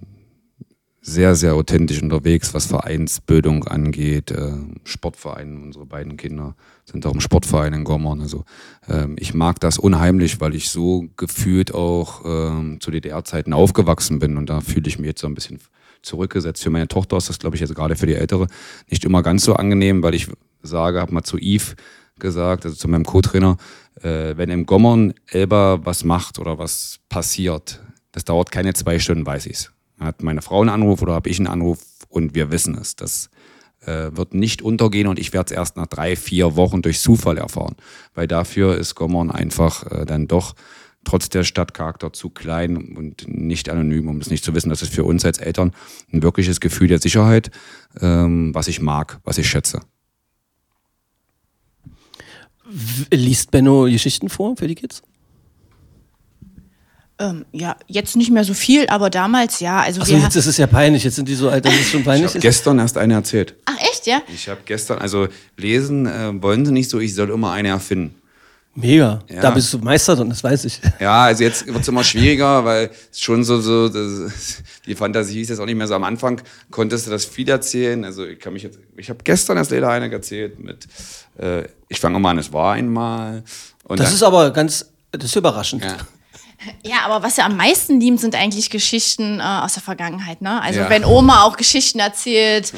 [1.03, 4.29] sehr, sehr authentisch unterwegs, was Vereinsbildung angeht.
[4.31, 8.21] Äh, Sportverein, unsere beiden Kinder sind auch im Sportverein in Gommern.
[8.21, 8.45] Also
[8.87, 14.37] ähm, ich mag das unheimlich, weil ich so gefühlt auch ähm, zu DDR-Zeiten aufgewachsen bin
[14.37, 15.59] und da fühle ich mich jetzt so ein bisschen
[16.01, 16.63] zurückgesetzt.
[16.63, 18.47] Für meine Tochter ist das, glaube ich, jetzt gerade für die Ältere
[18.89, 20.27] nicht immer ganz so angenehm, weil ich
[20.61, 21.75] sage, habe mal zu Yves
[22.19, 23.57] gesagt, also zu meinem Co-Trainer,
[24.01, 27.81] äh, wenn im Gommern Elba was macht oder was passiert,
[28.11, 29.71] das dauert keine zwei Stunden, weiß ich's.
[29.99, 31.79] Hat meine Frau einen Anruf oder habe ich einen Anruf
[32.09, 32.95] und wir wissen es.
[32.95, 33.29] Das
[33.85, 37.37] äh, wird nicht untergehen und ich werde es erst nach drei, vier Wochen durch Zufall
[37.37, 37.75] erfahren.
[38.13, 40.55] Weil dafür ist Gommern einfach äh, dann doch
[41.03, 44.69] trotz der Stadtcharakter zu klein und nicht anonym, um es nicht zu wissen.
[44.69, 45.73] Das ist für uns als Eltern
[46.13, 47.51] ein wirkliches Gefühl der Sicherheit,
[47.99, 49.81] ähm, was ich mag, was ich schätze.
[53.11, 55.01] Liest Benno Geschichten vor für die Kids?
[57.19, 59.81] Ähm, ja, jetzt nicht mehr so viel, aber damals ja.
[59.81, 61.03] Also Achso, jetzt ist es ja peinlich.
[61.03, 62.41] Jetzt sind die so alt, dass es schon Ich peinlich habe ist.
[62.41, 63.55] gestern erst eine erzählt.
[63.65, 64.21] Ach echt, ja?
[64.33, 65.27] Ich habe gestern, also
[65.57, 68.15] lesen äh, wollen sie nicht so, ich soll immer eine erfinden.
[68.73, 69.19] Mega.
[69.29, 69.41] Ja.
[69.41, 70.79] Da bist du Meister drin, das weiß ich.
[70.99, 75.41] Ja, also jetzt wird es immer schwieriger, weil es schon so, so das, die Fantasie
[75.41, 76.41] ist jetzt auch nicht mehr so am Anfang.
[76.69, 78.05] Konntest du das viel erzählen?
[78.05, 80.87] Also ich kann mich jetzt, ich habe gestern erst leider eine erzählt mit,
[81.37, 83.43] äh, ich fange mal an, es war einmal.
[83.83, 85.83] Und Das dann- ist aber ganz, das ist überraschend.
[85.83, 85.97] ja.
[86.83, 90.41] Ja, aber was wir am meisten lieben, sind eigentlich Geschichten äh, aus der Vergangenheit.
[90.41, 90.61] Ne?
[90.61, 90.89] Also Ja.
[90.89, 92.71] wenn Oma auch Geschichten erzählt,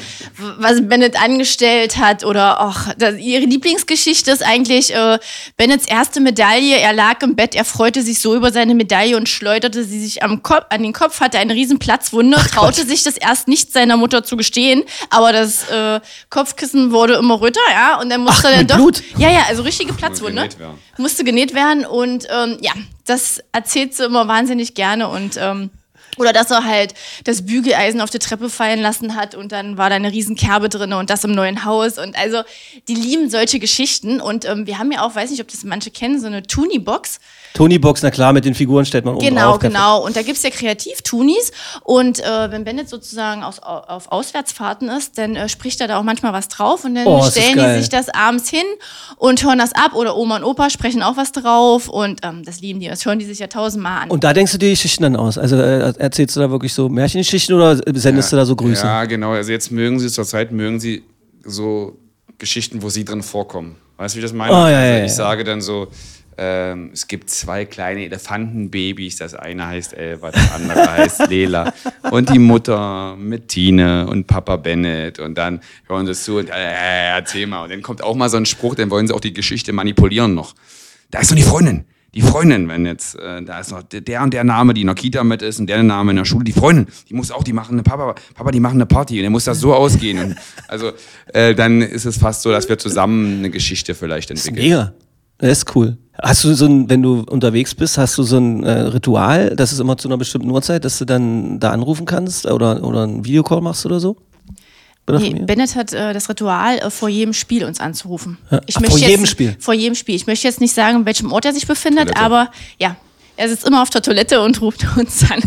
[0.58, 5.18] was Bennett angestellt hat oder ach, das, ihre Lieblingsgeschichte ist eigentlich äh,
[5.56, 6.76] Bennets erste Medaille.
[6.78, 10.22] Er lag im Bett, er freute sich so über seine Medaille und schleuderte sie sich
[10.22, 13.96] am Kopf, an den Kopf, hatte eine riesen Platzwunde, traute sich das erst nicht seiner
[13.98, 18.52] Mutter zu gestehen, aber das äh, Kopfkissen wurde immer röter, ja, und dann musste Ach,
[18.52, 19.02] er mit doch, Blut?
[19.18, 20.78] ja, ja, also richtige Platzwunde genäht werden.
[20.96, 22.72] musste genäht werden und ähm, ja,
[23.04, 25.70] das erzählt sie immer wahnsinnig gerne und ähm,
[26.16, 26.94] oder dass er halt
[27.24, 30.68] das Bügeleisen auf der Treppe fallen lassen hat und dann war da eine riesen Kerbe
[30.68, 32.42] drin und das im neuen Haus und also
[32.88, 35.90] die lieben solche Geschichten und ähm, wir haben ja auch, weiß nicht, ob das manche
[35.90, 37.20] kennen, so eine Tuni-Box.
[37.54, 39.60] Tony Box, na klar, mit den Figuren stellt man oben Genau, drauf.
[39.60, 40.04] genau.
[40.04, 41.52] Und da gibt's ja Kreativ-Tunis.
[41.84, 46.02] Und äh, wenn Bennett sozusagen aus, auf Auswärtsfahrten ist, dann äh, spricht er da auch
[46.02, 46.84] manchmal was drauf.
[46.84, 48.64] Und dann Oh, stellen die sich das abends hin
[49.18, 49.94] und hören das ab.
[49.94, 51.88] Oder Oma und Opa sprechen auch was drauf.
[51.88, 52.88] Und ähm, das lieben die.
[52.88, 54.10] Das hören die sich ja tausendmal an.
[54.10, 55.38] Und da denkst du dir die Geschichten dann aus?
[55.38, 58.84] Also äh, erzählst du da wirklich so Märchengeschichten oder sendest du da so Grüße?
[58.84, 59.30] Ja, genau.
[59.30, 61.04] Also jetzt mögen sie zurzeit, mögen sie
[61.44, 61.96] so
[62.38, 63.76] Geschichten, wo sie drin vorkommen.
[63.96, 64.52] Weißt du, wie ich das meine?
[64.52, 65.14] Oh, ja, also ja, ich ja.
[65.14, 65.86] sage dann so,
[66.36, 69.16] ähm, es gibt zwei kleine Elefantenbabys.
[69.16, 71.72] Das eine heißt Elva, das andere heißt Lela.
[72.10, 75.20] Und die Mutter mit Tine und Papa Bennett.
[75.20, 77.64] Und dann hören sie es zu und äh, erzähl mal.
[77.64, 80.34] Und dann kommt auch mal so ein Spruch, dann wollen sie auch die Geschichte manipulieren
[80.34, 80.54] noch.
[81.10, 81.84] Da ist doch die Freundin.
[82.14, 84.94] Die Freundin, wenn jetzt, äh, da ist noch der- und der Name, die in der
[84.94, 87.52] Kita mit ist und der Name in der Schule, die Freundin, die muss auch, die
[87.52, 90.20] machen eine Papa, Papa, die machen eine Party und dann muss das so ausgehen.
[90.20, 90.36] Und
[90.68, 90.92] also
[91.32, 94.62] äh, dann ist es fast so, dass wir zusammen eine Geschichte vielleicht entwickeln.
[94.62, 94.94] Mega.
[95.38, 95.98] Das ist cool.
[96.22, 99.72] Hast du so ein, wenn du unterwegs bist, hast du so ein äh, Ritual, das
[99.72, 103.24] ist immer zu einer bestimmten Uhrzeit, dass du dann da anrufen kannst oder, oder einen
[103.24, 104.16] Videocall machst oder so?
[105.06, 105.42] Nee?
[105.44, 108.38] Bennett hat äh, das Ritual, äh, vor jedem Spiel uns anzurufen.
[108.66, 109.56] Ich Ach, möchte vor jetzt, jedem Spiel?
[109.58, 110.14] Vor jedem Spiel.
[110.14, 112.20] Ich möchte jetzt nicht sagen, in welchem Ort er sich befindet, Toilette.
[112.22, 112.96] aber ja,
[113.36, 115.42] er sitzt immer auf der Toilette und ruft uns an.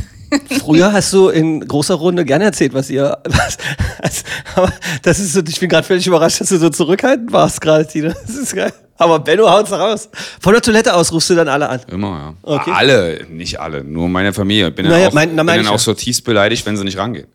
[0.59, 3.17] Früher hast du in großer Runde gerne erzählt, was ihr.
[3.25, 3.57] Was,
[4.01, 4.23] was,
[4.55, 4.71] aber
[5.03, 8.13] das ist so, ich bin gerade völlig überrascht, dass du so zurückhaltend warst gerade, Tina.
[8.25, 8.73] Das ist geil.
[8.99, 10.09] Aber Benno haut's raus.
[10.41, 11.81] Von der Toilette aus rufst du dann alle an.
[11.87, 12.33] Immer, ja.
[12.41, 12.71] Okay.
[12.73, 14.71] Alle, nicht alle, nur meine Familie.
[14.71, 16.97] Bin dann Naja, auch, mein- na, bin dann auch so tief beleidigt, wenn sie nicht
[16.97, 17.27] rangehen.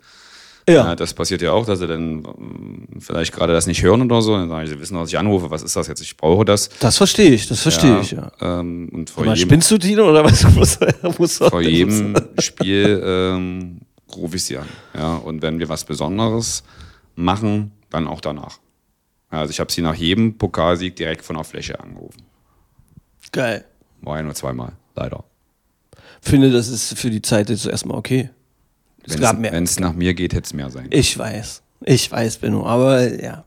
[0.68, 0.74] Ja.
[0.74, 4.22] Ja, das passiert ja auch, dass sie dann ähm, vielleicht gerade das nicht hören oder
[4.22, 4.36] so.
[4.36, 6.00] Dann sage ich, sie wissen, was ich anrufe, was ist das jetzt?
[6.00, 6.68] Ich brauche das.
[6.78, 8.30] Das verstehe ich, das verstehe ich, ja.
[8.40, 10.42] Ähm, und vor jedem, spinnst du, Tino, oder was?
[11.50, 13.80] Vor jedem Spiel ähm,
[14.14, 14.68] rufe ich sie an.
[14.94, 16.62] Ja, und wenn wir was Besonderes
[17.16, 18.58] machen, dann auch danach.
[19.32, 22.22] Ja, also ich habe sie nach jedem Pokalsieg direkt von der Fläche angerufen.
[23.32, 23.64] Geil.
[24.02, 25.24] War ja nur zweimal, leider.
[26.20, 28.30] Finde, das ist für die Zeit jetzt erstmal okay.
[29.06, 29.52] Es gab mehr.
[29.52, 30.86] Wenn es nach mir geht, hätte es mehr sein.
[30.90, 31.62] Ich weiß.
[31.84, 32.66] Ich weiß, Benno.
[32.66, 33.44] Aber ja.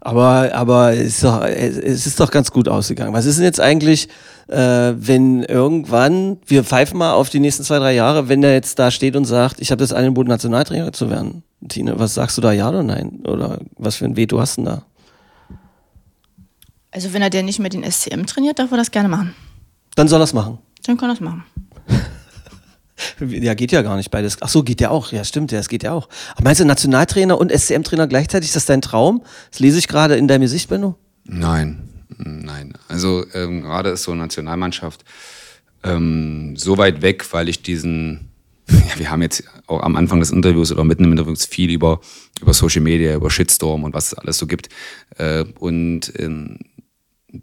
[0.00, 3.14] Aber, aber es ist, doch, es ist doch ganz gut ausgegangen.
[3.14, 4.08] Was ist denn jetzt eigentlich,
[4.48, 8.78] äh, wenn irgendwann, wir pfeifen mal auf die nächsten zwei, drei Jahre, wenn der jetzt
[8.78, 11.42] da steht und sagt, ich habe das Angebot, Nationaltrainer zu werden?
[11.68, 13.20] Tine, was sagst du da, ja oder nein?
[13.24, 14.84] Oder was für ein Veto hast du denn da?
[16.90, 19.34] Also wenn er denn nicht mit den SCM trainiert, darf er das gerne machen.
[19.96, 20.58] Dann soll er es machen.
[20.84, 21.44] Dann kann er das machen.
[23.20, 24.38] Ja, geht ja gar nicht beides.
[24.40, 25.12] Ach so, geht ja auch.
[25.12, 26.08] Ja, stimmt, ja, es geht ja auch.
[26.34, 28.50] Aber meinst du Nationaltrainer und SCM-Trainer gleichzeitig?
[28.50, 29.22] Ist das dein Traum?
[29.50, 30.96] Das lese ich gerade in deinem Gesicht, Benno.
[31.24, 31.88] Nein,
[32.18, 32.74] nein.
[32.88, 35.04] Also ähm, gerade ist so Nationalmannschaft
[35.82, 38.30] ähm, so weit weg, weil ich diesen,
[38.68, 42.00] ja, wir haben jetzt auch am Anfang des Interviews oder mitten im Interview viel über,
[42.40, 44.68] über Social Media, über Shitstorm und was es alles so gibt.
[45.18, 46.58] Äh, und ähm,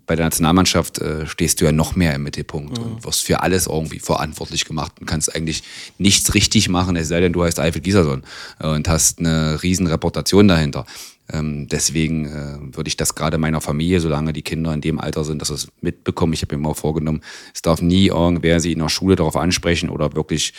[0.05, 3.67] bei der Nationalmannschaft äh, stehst du ja noch mehr im Mittelpunkt und wirst für alles
[3.67, 5.63] irgendwie verantwortlich gemacht und kannst eigentlich
[5.97, 8.23] nichts richtig machen, es sei denn, du heißt Alfred Gieserson
[8.59, 10.85] äh, und hast eine riesen Reputation dahinter.
[11.33, 15.23] Ähm, deswegen äh, würde ich das gerade meiner Familie, solange die Kinder in dem Alter
[15.23, 16.33] sind, dass sie es mitbekommen.
[16.33, 17.21] Ich habe mir mal vorgenommen,
[17.53, 20.53] es darf nie irgendwer sie in der Schule darauf ansprechen oder wirklich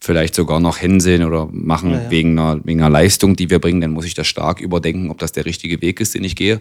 [0.00, 3.80] vielleicht sogar noch hinsehen oder machen Wegen, einer, wegen einer Leistung, die wir bringen.
[3.80, 6.60] Dann muss ich das stark überdenken, ob das der richtige Weg ist, den ich gehe.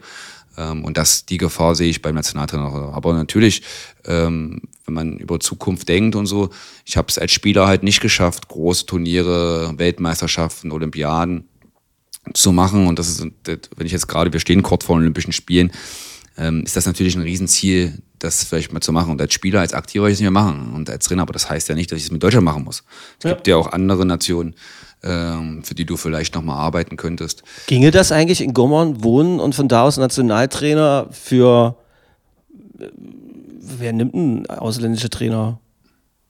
[0.58, 2.92] Ähm, und das, die Gefahr sehe ich beim Nationaltrainer.
[2.94, 3.62] Aber natürlich,
[4.06, 6.50] ähm, wenn man über Zukunft denkt und so,
[6.86, 11.48] ich habe es als Spieler halt nicht geschafft, große Turniere, Weltmeisterschaften, Olympiaden
[12.34, 12.88] zu machen.
[12.88, 15.72] Und das ist, wenn ich jetzt gerade, wir stehen kurz vor den Olympischen Spielen,
[16.38, 19.12] ähm, ist das natürlich ein Riesenziel, das vielleicht mal zu machen.
[19.12, 20.74] Und als Spieler, als Aktiver ich es nicht mehr machen.
[20.74, 22.84] Und als Trainer, aber das heißt ja nicht, dass ich es mit Deutschland machen muss.
[23.20, 24.56] Es gibt ja auch andere Nationen,
[25.02, 27.44] für die du vielleicht nochmal arbeiten könntest.
[27.68, 31.78] Ginge das eigentlich in Gommern wohnen und von da aus Nationaltrainer für,
[33.60, 35.60] wer nimmt einen ausländische Trainer?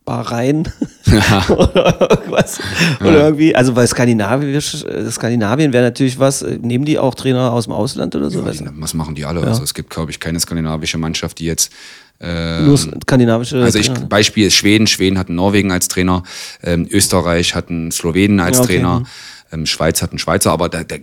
[0.08, 0.64] Bahrain
[1.50, 2.60] oder irgendwas.
[3.02, 7.52] Oder irgendwie, also weil Skandinavisch, äh, Skandinavien wäre natürlich was, äh, nehmen die auch Trainer
[7.52, 8.40] aus dem Ausland oder so?
[8.40, 9.42] Ja, die, was machen die alle?
[9.42, 11.74] Also es gibt, glaube ich, keine skandinavische Mannschaft, die jetzt
[12.22, 13.92] äh, Nur skandinavische Also ich.
[13.92, 14.88] Beispiel ist Schweden.
[14.88, 16.24] Schweden hat einen Norwegen als Trainer.
[16.64, 18.74] Ähm, Österreich hat einen Slowenen als Ja, okay.
[18.76, 19.04] Trainer.
[19.52, 20.52] Ähm, Schweiz hat einen Schweizer.
[20.52, 20.96] Aber da, da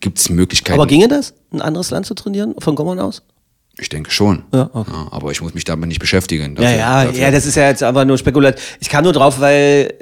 [0.00, 0.80] gibt es Möglichkeiten.
[0.80, 3.22] Aber ginge das, ein anderes Land zu trainieren, von Gommern aus?
[3.78, 4.42] Ich denke schon.
[4.54, 4.90] Ja, okay.
[5.10, 6.56] aber ich muss mich damit nicht beschäftigen.
[6.56, 8.58] Ja, Dafür- ja, dafür- ja, das ist ja jetzt einfach nur spekulat.
[8.80, 9.92] Ich kam nur drauf, weil,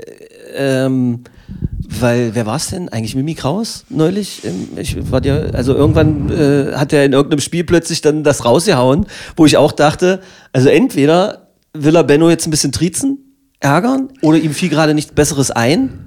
[0.55, 1.25] ähm,
[2.01, 2.89] weil, wer war es denn?
[2.89, 4.43] Eigentlich Mimi Kraus neulich?
[4.45, 8.45] Ähm, Ich war ja, also irgendwann äh, hat er in irgendeinem Spiel plötzlich dann das
[8.45, 9.07] rausgehauen,
[9.37, 10.21] wo ich auch dachte,
[10.53, 13.19] also entweder will er Benno jetzt ein bisschen triezen,
[13.61, 16.04] ärgern, oder ihm fiel gerade nichts Besseres ein.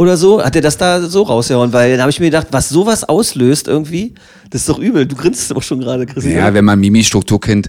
[0.00, 2.70] Oder so, hat er das da so rausgehauen, weil dann habe ich mir gedacht, was
[2.70, 4.14] sowas auslöst irgendwie,
[4.48, 5.04] das ist doch übel.
[5.04, 6.36] Du grinst doch schon gerade, Christian.
[6.36, 7.68] Ja, wenn man Mimis Struktur kennt,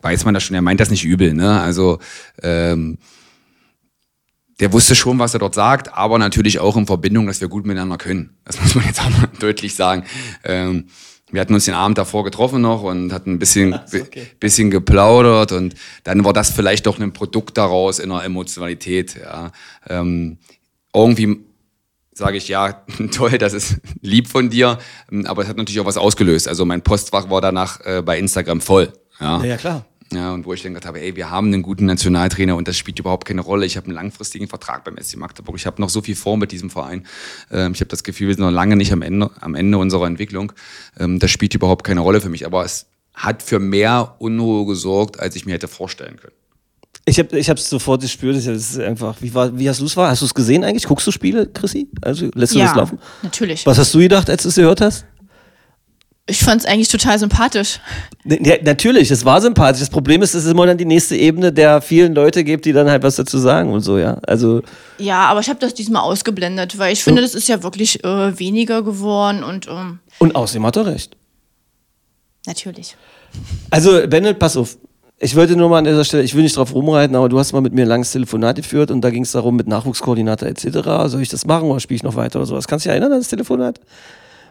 [0.00, 0.54] weiß man das schon.
[0.54, 1.60] Er meint das nicht übel, ne?
[1.60, 1.98] Also
[2.40, 2.98] ähm,
[4.60, 7.66] der wusste schon, was er dort sagt, aber natürlich auch in Verbindung, dass wir gut
[7.66, 8.36] miteinander können.
[8.44, 10.04] Das muss man jetzt auch mal deutlich sagen.
[10.44, 10.84] Ähm,
[11.32, 14.28] wir hatten uns den Abend davor getroffen noch und hatten ein bisschen, okay.
[14.38, 15.74] bisschen geplaudert und
[16.04, 19.16] dann war das vielleicht doch ein Produkt daraus in der Emotionalität.
[19.20, 19.50] Ja.
[19.88, 20.38] Ähm,
[20.94, 21.38] irgendwie
[22.12, 22.72] sage ich, ja,
[23.12, 24.78] toll, das ist lieb von dir,
[25.24, 26.48] aber es hat natürlich auch was ausgelöst.
[26.48, 28.92] Also mein Postfach war danach äh, bei Instagram voll.
[29.20, 29.38] Ja.
[29.40, 29.86] Ja, ja, klar.
[30.12, 32.76] Ja, und wo ich dann gedacht habe, ey, wir haben einen guten Nationaltrainer und das
[32.76, 33.64] spielt überhaupt keine Rolle.
[33.64, 35.56] Ich habe einen langfristigen Vertrag beim SC Magdeburg.
[35.56, 37.06] Ich habe noch so viel vor mit diesem Verein.
[37.50, 40.06] Ähm, ich habe das Gefühl, wir sind noch lange nicht am Ende, am Ende unserer
[40.06, 40.52] Entwicklung.
[40.98, 42.44] Ähm, das spielt überhaupt keine Rolle für mich.
[42.44, 46.34] Aber es hat für mehr Unruhe gesorgt, als ich mir hätte vorstellen können.
[47.04, 48.36] Ich habe ich hab's sofort gespürt.
[48.36, 50.08] Das ist einfach, wie, war, wie hast du es war?
[50.08, 50.84] Hast du es gesehen eigentlich?
[50.84, 51.88] Guckst du Spiele, Chrissy?
[52.00, 52.98] Also lässt du das laufen?
[53.22, 53.66] natürlich.
[53.66, 55.04] Was hast du gedacht, als du es gehört hast?
[56.26, 57.80] Ich fand es eigentlich total sympathisch.
[58.22, 59.80] Ne, Ja, natürlich, es war sympathisch.
[59.80, 62.72] Das Problem ist, es ist immer dann die nächste Ebene der vielen Leute gibt, die
[62.72, 64.18] dann halt was dazu sagen und so, ja.
[64.28, 64.62] Also,
[64.98, 68.38] Ja, aber ich habe das diesmal ausgeblendet, weil ich finde, das ist ja wirklich äh,
[68.38, 71.16] weniger geworden und ähm, und außerdem hat er recht.
[72.46, 72.96] natürlich.
[73.70, 74.78] Also, Bennett, pass auf.
[75.24, 77.52] Ich wollte nur mal an dieser Stelle, ich will nicht drauf rumreiten, aber du hast
[77.52, 80.64] mal mit mir ein langes Telefonat geführt und da ging es darum mit Nachwuchskoordinator etc.
[81.06, 82.66] Soll ich das machen oder spiele ich noch weiter oder sowas?
[82.66, 83.78] Kannst du dich erinnern an das Telefonat?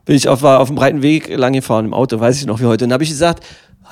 [0.06, 2.62] Bin ich auf, war auf dem breiten Weg lang gefahren im Auto, weiß ich noch
[2.62, 2.86] wie heute.
[2.86, 3.44] Und dann habe ich gesagt,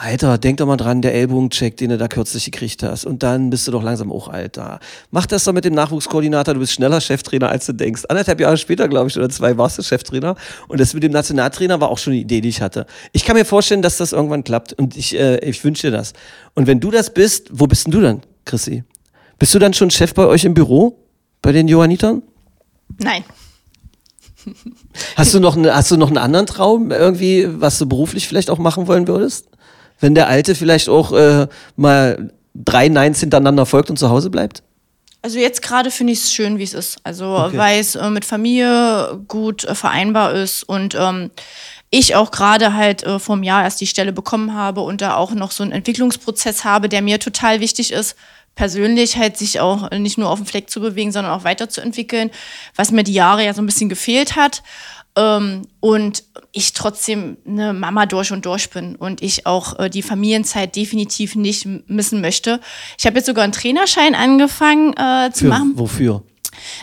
[0.01, 3.05] Alter, denk doch mal dran, der Ellbogencheck, den du da kürzlich gekriegt hast.
[3.05, 4.79] Und dann bist du doch langsam auch alt da.
[5.11, 8.05] Mach das doch mit dem Nachwuchskoordinator, du bist schneller Cheftrainer, als du denkst.
[8.07, 10.35] Anderthalb Jahre später, glaube ich, oder zwei warst du Cheftrainer.
[10.69, 12.85] Und das mit dem Nationaltrainer war auch schon eine Idee, die ich hatte.
[13.11, 16.13] Ich kann mir vorstellen, dass das irgendwann klappt und ich, äh, ich wünsche dir das.
[16.55, 18.85] Und wenn du das bist, wo bist denn du dann, Chrissy?
[19.37, 20.97] Bist du dann schon Chef bei euch im Büro?
[21.41, 22.23] Bei den Johannitern?
[22.99, 23.25] Nein.
[25.17, 28.49] Hast du noch, eine, hast du noch einen anderen Traum irgendwie, was du beruflich vielleicht
[28.49, 29.49] auch machen wollen würdest?
[29.99, 34.63] Wenn der Alte vielleicht auch äh, mal drei Neins hintereinander folgt und zu Hause bleibt?
[35.21, 36.97] Also jetzt gerade finde ich es schön, wie es ist.
[37.03, 41.29] Also weil es äh, mit Familie gut äh, vereinbar ist und ähm,
[41.89, 45.31] ich auch gerade halt äh, vom Jahr erst die Stelle bekommen habe und da auch
[45.31, 48.15] noch so einen Entwicklungsprozess habe, der mir total wichtig ist,
[48.55, 52.29] persönlich halt sich auch nicht nur auf dem Fleck zu bewegen, sondern auch weiterzuentwickeln,
[52.75, 54.63] was mir die Jahre ja so ein bisschen gefehlt hat.
[55.19, 60.01] Ähm, und ich trotzdem eine Mama durch und durch bin und ich auch äh, die
[60.01, 62.59] Familienzeit definitiv nicht missen möchte.
[62.97, 65.73] Ich habe jetzt sogar einen Trainerschein angefangen äh, zu Für, machen.
[65.75, 66.23] wofür?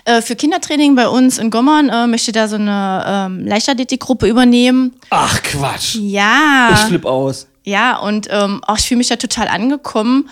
[0.05, 4.95] Äh, für Kindertraining bei uns in Gommern äh, möchte da so eine ähm, Leichtathletikgruppe übernehmen.
[5.11, 5.97] Ach Quatsch.
[5.97, 6.71] Ja.
[6.75, 7.49] Ich flipp aus.
[7.65, 10.29] Ja, und ähm, auch ich fühle mich da total angekommen.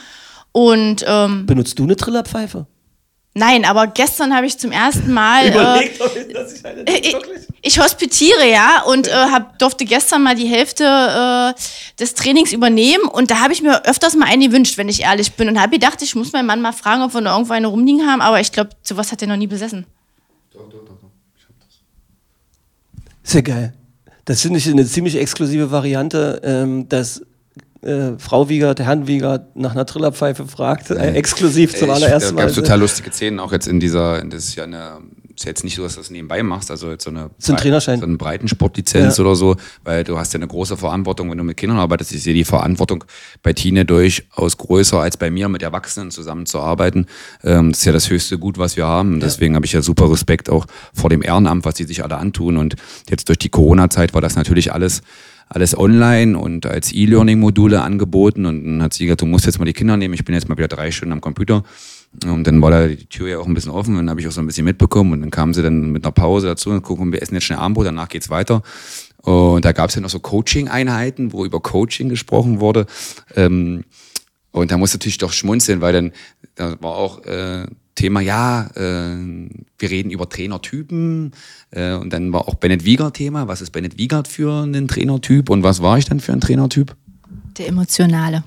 [0.52, 2.66] Und ähm, Benutzt du eine Trillerpfeife?
[3.34, 5.44] Nein, aber gestern habe ich zum ersten Mal.
[5.54, 7.16] Äh, doch, dass ich eine ich,
[7.62, 11.60] ich hospitiere ja und äh, hab, durfte gestern mal die Hälfte äh,
[11.98, 15.32] des Trainings übernehmen und da habe ich mir öfters mal einen gewünscht, wenn ich ehrlich
[15.32, 17.66] bin und habe gedacht, ich muss meinen Mann mal fragen, ob wir noch irgendwo eine
[17.66, 19.86] rumliegen haben, aber ich glaube, sowas hat er noch nie besessen.
[23.22, 23.72] Sehr geil.
[24.24, 27.22] Das finde ich eine ziemlich exklusive Variante, ähm, dass
[27.84, 32.40] äh, Frau Wiegert, Herrn Wiegert nach einer Trillerpfeife fragt, äh, exklusiv zum allerersten Da Mal.
[32.42, 34.98] gab es total lustige Szenen, auch jetzt in dieser, das ist ja eine,
[35.36, 37.56] ist jetzt nicht so, dass du das nebenbei machst, also jetzt so eine, So ein
[37.58, 37.98] Trainerschein.
[37.98, 39.24] so eine Breitensportlizenz Ja.
[39.24, 42.12] oder so, weil du hast ja eine große Verantwortung, wenn du mit Kindern arbeitest.
[42.12, 43.04] Ich sehe die Verantwortung
[43.42, 47.06] bei Tine durchaus größer als bei mir, mit Erwachsenen zusammenzuarbeiten.
[47.42, 49.14] Ähm, das ist ja das höchste Gut, was wir haben.
[49.14, 52.16] Und Deswegen habe ich ja super Respekt auch vor dem Ehrenamt, was die sich alle
[52.18, 52.56] antun.
[52.56, 52.76] Und
[53.10, 55.02] jetzt durch die Corona-Zeit war das natürlich alles
[55.46, 59.66] alles online und als E-Learning-Module angeboten und dann hat sie gesagt, du musst jetzt mal
[59.66, 61.64] die Kinder nehmen, ich bin jetzt mal wieder drei Stunden am Computer
[62.24, 64.28] und dann war da die Tür ja auch ein bisschen offen und dann habe ich
[64.28, 66.82] auch so ein bisschen mitbekommen und dann kamen sie dann mit einer Pause dazu und
[66.82, 68.62] gucken, wir essen jetzt schnell Abendbrot, danach geht's weiter
[69.18, 72.86] und da gab es ja noch so Coaching-Einheiten, wo über Coaching gesprochen wurde
[73.36, 73.84] ähm,
[74.52, 76.12] Und da musste natürlich doch schmunzeln, weil dann
[76.54, 79.16] da war auch äh, Thema, ja, äh,
[79.78, 81.32] wir reden über Trainertypen
[81.70, 83.48] äh, und dann war auch Bennett Wiegert Thema.
[83.48, 86.94] Was ist Bennett Wiegert für einen Trainertyp und was war ich dann für ein Trainertyp?
[87.58, 88.44] Der Emotionale.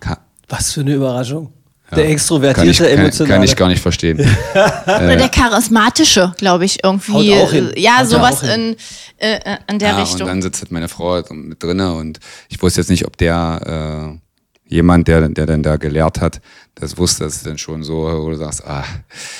[0.00, 1.52] Ka Was für eine Überraschung.
[1.90, 3.34] Ja, Der kann ich, extrovertierte, kann, emotionale.
[3.34, 4.18] kann ich gar nicht verstehen.
[4.86, 7.32] Oder der charismatische, glaube ich, irgendwie.
[7.34, 7.72] Haut auch hin.
[7.74, 8.76] äh, Ja, Haut sowas auch hin.
[9.18, 10.22] in, äh, äh, in der ja, Richtung.
[10.22, 12.18] Und dann sitzt halt meine Frau halt mit drinne und
[12.48, 16.40] ich wusste jetzt nicht, ob der äh, jemand, der, der dann da gelehrt hat,
[16.74, 18.84] das wusste, das ist dann schon so, wo du sagst, ah,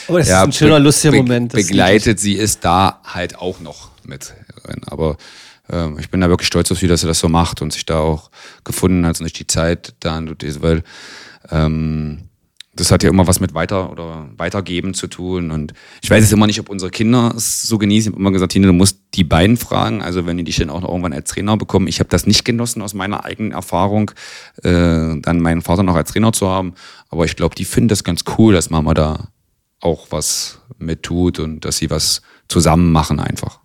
[0.08, 1.52] Aber das ist ein schöner, lustiger be- Moment.
[1.52, 4.32] Das ist begleitet sie ist da halt auch noch mit.
[4.62, 4.80] drin.
[4.86, 5.16] Aber
[5.68, 7.84] ähm, ich bin da wirklich stolz auf sie, dass sie das so macht und sich
[7.84, 8.30] da auch
[8.62, 10.84] gefunden hat und sich die Zeit da tut, weil
[11.50, 12.28] ähm,
[12.76, 15.50] das hat ja immer was mit weiter oder weitergeben zu tun.
[15.50, 15.72] Und
[16.02, 18.10] ich weiß jetzt immer nicht, ob unsere Kinder es so genießen.
[18.10, 20.02] Ich habe immer gesagt, Tine, du musst die beiden fragen.
[20.02, 21.88] Also wenn die dich dann auch noch irgendwann als Trainer bekommen.
[21.88, 24.10] Ich habe das nicht genossen aus meiner eigenen Erfahrung,
[24.62, 26.74] äh, dann meinen Vater noch als Trainer zu haben.
[27.08, 29.28] Aber ich glaube, die finden das ganz cool, dass Mama da
[29.80, 33.60] auch was mit tut und dass sie was zusammen machen einfach.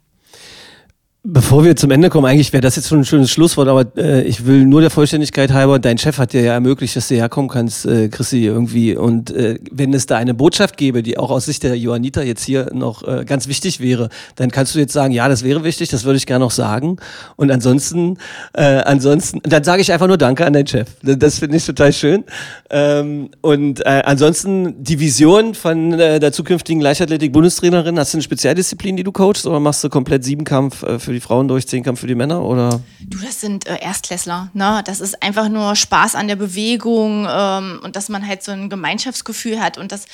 [1.24, 4.24] Bevor wir zum Ende kommen, eigentlich wäre das jetzt schon ein schönes Schlusswort, aber äh,
[4.24, 7.48] ich will nur der Vollständigkeit halber, dein Chef hat dir ja ermöglicht, dass du herkommen
[7.48, 8.96] kannst, äh, Chrissy, irgendwie.
[8.96, 12.44] Und äh, wenn es da eine Botschaft gäbe, die auch aus Sicht der Johannita jetzt
[12.44, 15.90] hier noch äh, ganz wichtig wäre, dann kannst du jetzt sagen, ja, das wäre wichtig,
[15.90, 16.98] das würde ich gerne noch sagen.
[17.36, 18.18] Und ansonsten,
[18.54, 20.90] äh, ansonsten, dann sage ich einfach nur Danke an deinen Chef.
[21.04, 22.24] Das finde ich total schön.
[22.72, 28.98] Ähm, und äh, ansonsten die Vision von äh, der zukünftigen Leichtathletik-Bundestrainerin, hast du eine Spezialdisziplin,
[28.98, 32.08] die du coachst, oder machst du komplett Siebenkampf äh, für die Frauen durch, Zehnkampf für
[32.08, 32.44] die Männer?
[32.44, 32.82] Oder?
[33.02, 34.50] Du, das sind äh, Erstklässler.
[34.54, 34.82] Ne?
[34.86, 38.70] Das ist einfach nur Spaß an der Bewegung ähm, und dass man halt so ein
[38.70, 39.78] Gemeinschaftsgefühl hat.
[39.78, 40.06] Und das,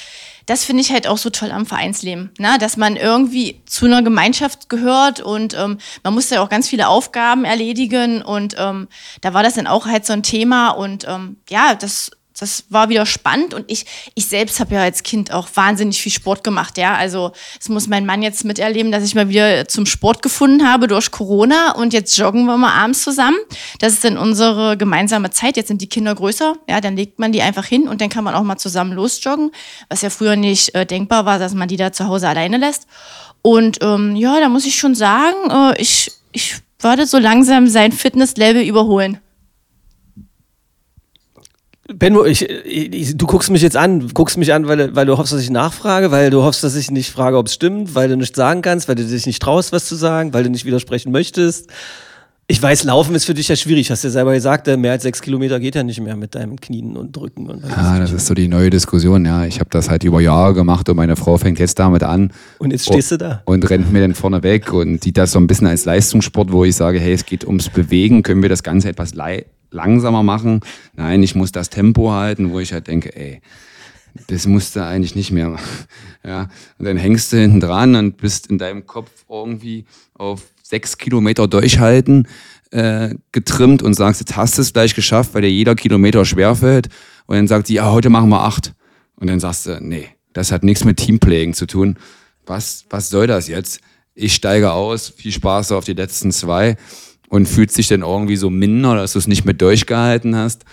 [0.46, 2.32] das finde ich halt auch so toll am Vereinsleben.
[2.40, 2.58] Ne?
[2.60, 6.88] Dass man irgendwie zu einer Gemeinschaft gehört und ähm, man muss ja auch ganz viele
[6.88, 8.22] Aufgaben erledigen.
[8.22, 8.88] Und ähm,
[9.22, 10.70] da war das dann auch halt so ein Thema.
[10.70, 15.04] Und ähm, ja, das das war wieder spannend und ich, ich selbst habe ja als
[15.04, 16.96] Kind auch wahnsinnig viel Sport gemacht, ja.
[16.96, 20.88] Also es muss mein Mann jetzt miterleben, dass ich mal wieder zum Sport gefunden habe
[20.88, 23.38] durch Corona und jetzt joggen wir mal abends zusammen.
[23.80, 25.58] Das ist dann unsere gemeinsame Zeit.
[25.58, 28.24] Jetzt sind die Kinder größer, ja, dann legt man die einfach hin und dann kann
[28.24, 29.52] man auch mal zusammen losjoggen,
[29.90, 32.88] was ja früher nicht äh, denkbar war, dass man die da zu Hause alleine lässt.
[33.42, 37.92] Und ähm, ja, da muss ich schon sagen, äh, ich, ich würde so langsam sein
[37.92, 39.20] Fitnesslevel überholen.
[41.94, 45.32] Benno, ich, ich, du guckst mich jetzt an, guckst mich an, weil, weil du hoffst,
[45.32, 48.18] dass ich nachfrage, weil du hoffst, dass ich nicht frage, ob es stimmt, weil du
[48.18, 51.12] nicht sagen kannst, weil du dich nicht traust, was zu sagen, weil du nicht widersprechen
[51.12, 51.70] möchtest.
[52.50, 54.94] Ich weiß, Laufen ist für dich ja schwierig, hast du ja selber gesagt, äh, mehr
[54.94, 57.50] als sechs Kilometer geht ja nicht mehr mit deinen Knien und Drücken.
[57.50, 59.26] Und Ja, das ist so die neue Diskussion.
[59.26, 62.32] Ja, ich habe das halt über Jahre gemacht und meine Frau fängt jetzt damit an.
[62.60, 63.42] Und jetzt stehst du da.
[63.44, 66.64] Und rennt mir dann vorne weg und sieht das so ein bisschen als Leistungssport, wo
[66.64, 69.14] ich sage, hey, es geht ums Bewegen, können wir das Ganze etwas
[69.72, 70.62] langsamer machen?
[70.96, 73.42] Nein, ich muss das Tempo halten, wo ich halt denke, ey,
[74.28, 75.68] das musst du eigentlich nicht mehr machen.
[76.26, 80.98] Ja, und dann hängst du hinten dran und bist in deinem Kopf irgendwie auf sechs
[80.98, 82.28] Kilometer durchhalten
[82.72, 86.90] äh, getrimmt und sagst, jetzt hast du es gleich geschafft, weil dir jeder Kilometer schwerfällt.
[87.26, 88.74] Und dann sagt sie, ja, heute machen wir acht.
[89.16, 91.98] Und dann sagst du, nee, das hat nichts mit Teamplaying zu tun.
[92.46, 93.80] Was, was soll das jetzt?
[94.14, 96.76] Ich steige aus, viel Spaß auf die letzten zwei
[97.30, 100.64] und fühlst dich dann irgendwie so minder, dass du es nicht mehr durchgehalten hast.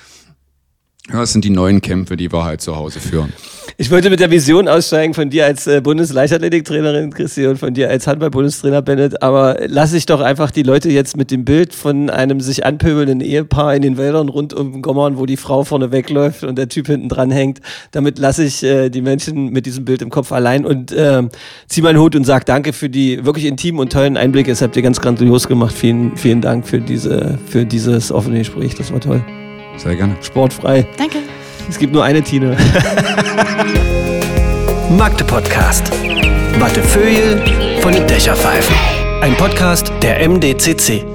[1.12, 3.32] Das sind die neuen Kämpfe, die wir halt zu Hause führen.
[3.76, 7.90] Ich wollte mit der Vision aussteigen von dir als äh, Bundesleichtathletiktrainerin, Christi, und von dir
[7.90, 9.20] als Handball-Bundestrainer, Bennett.
[9.20, 13.20] Aber lass ich doch einfach die Leute jetzt mit dem Bild von einem sich anpöbelnden
[13.20, 16.86] Ehepaar in den Wäldern rund um Gommern, wo die Frau vorne wegläuft und der Typ
[16.86, 17.60] hinten dran hängt.
[17.90, 21.24] Damit lasse ich äh, die Menschen mit diesem Bild im Kopf allein und äh,
[21.66, 24.52] zieh meinen Hut und sag danke für die wirklich intimen und tollen Einblicke.
[24.52, 25.74] Das habt ihr ganz grandios gemacht.
[25.76, 28.76] Vielen, vielen Dank für, diese, für dieses offene Gespräch.
[28.76, 29.22] Das war toll.
[29.76, 30.16] Sehr gerne.
[30.22, 30.86] Sportfrei.
[30.96, 31.18] Danke.
[31.68, 32.56] Es gibt nur eine Tine.
[34.90, 35.90] Magde Podcast.
[36.58, 37.42] Wattefeuille
[37.80, 38.74] von den Dächerpfeifen.
[39.20, 41.13] Ein Podcast der MDCC.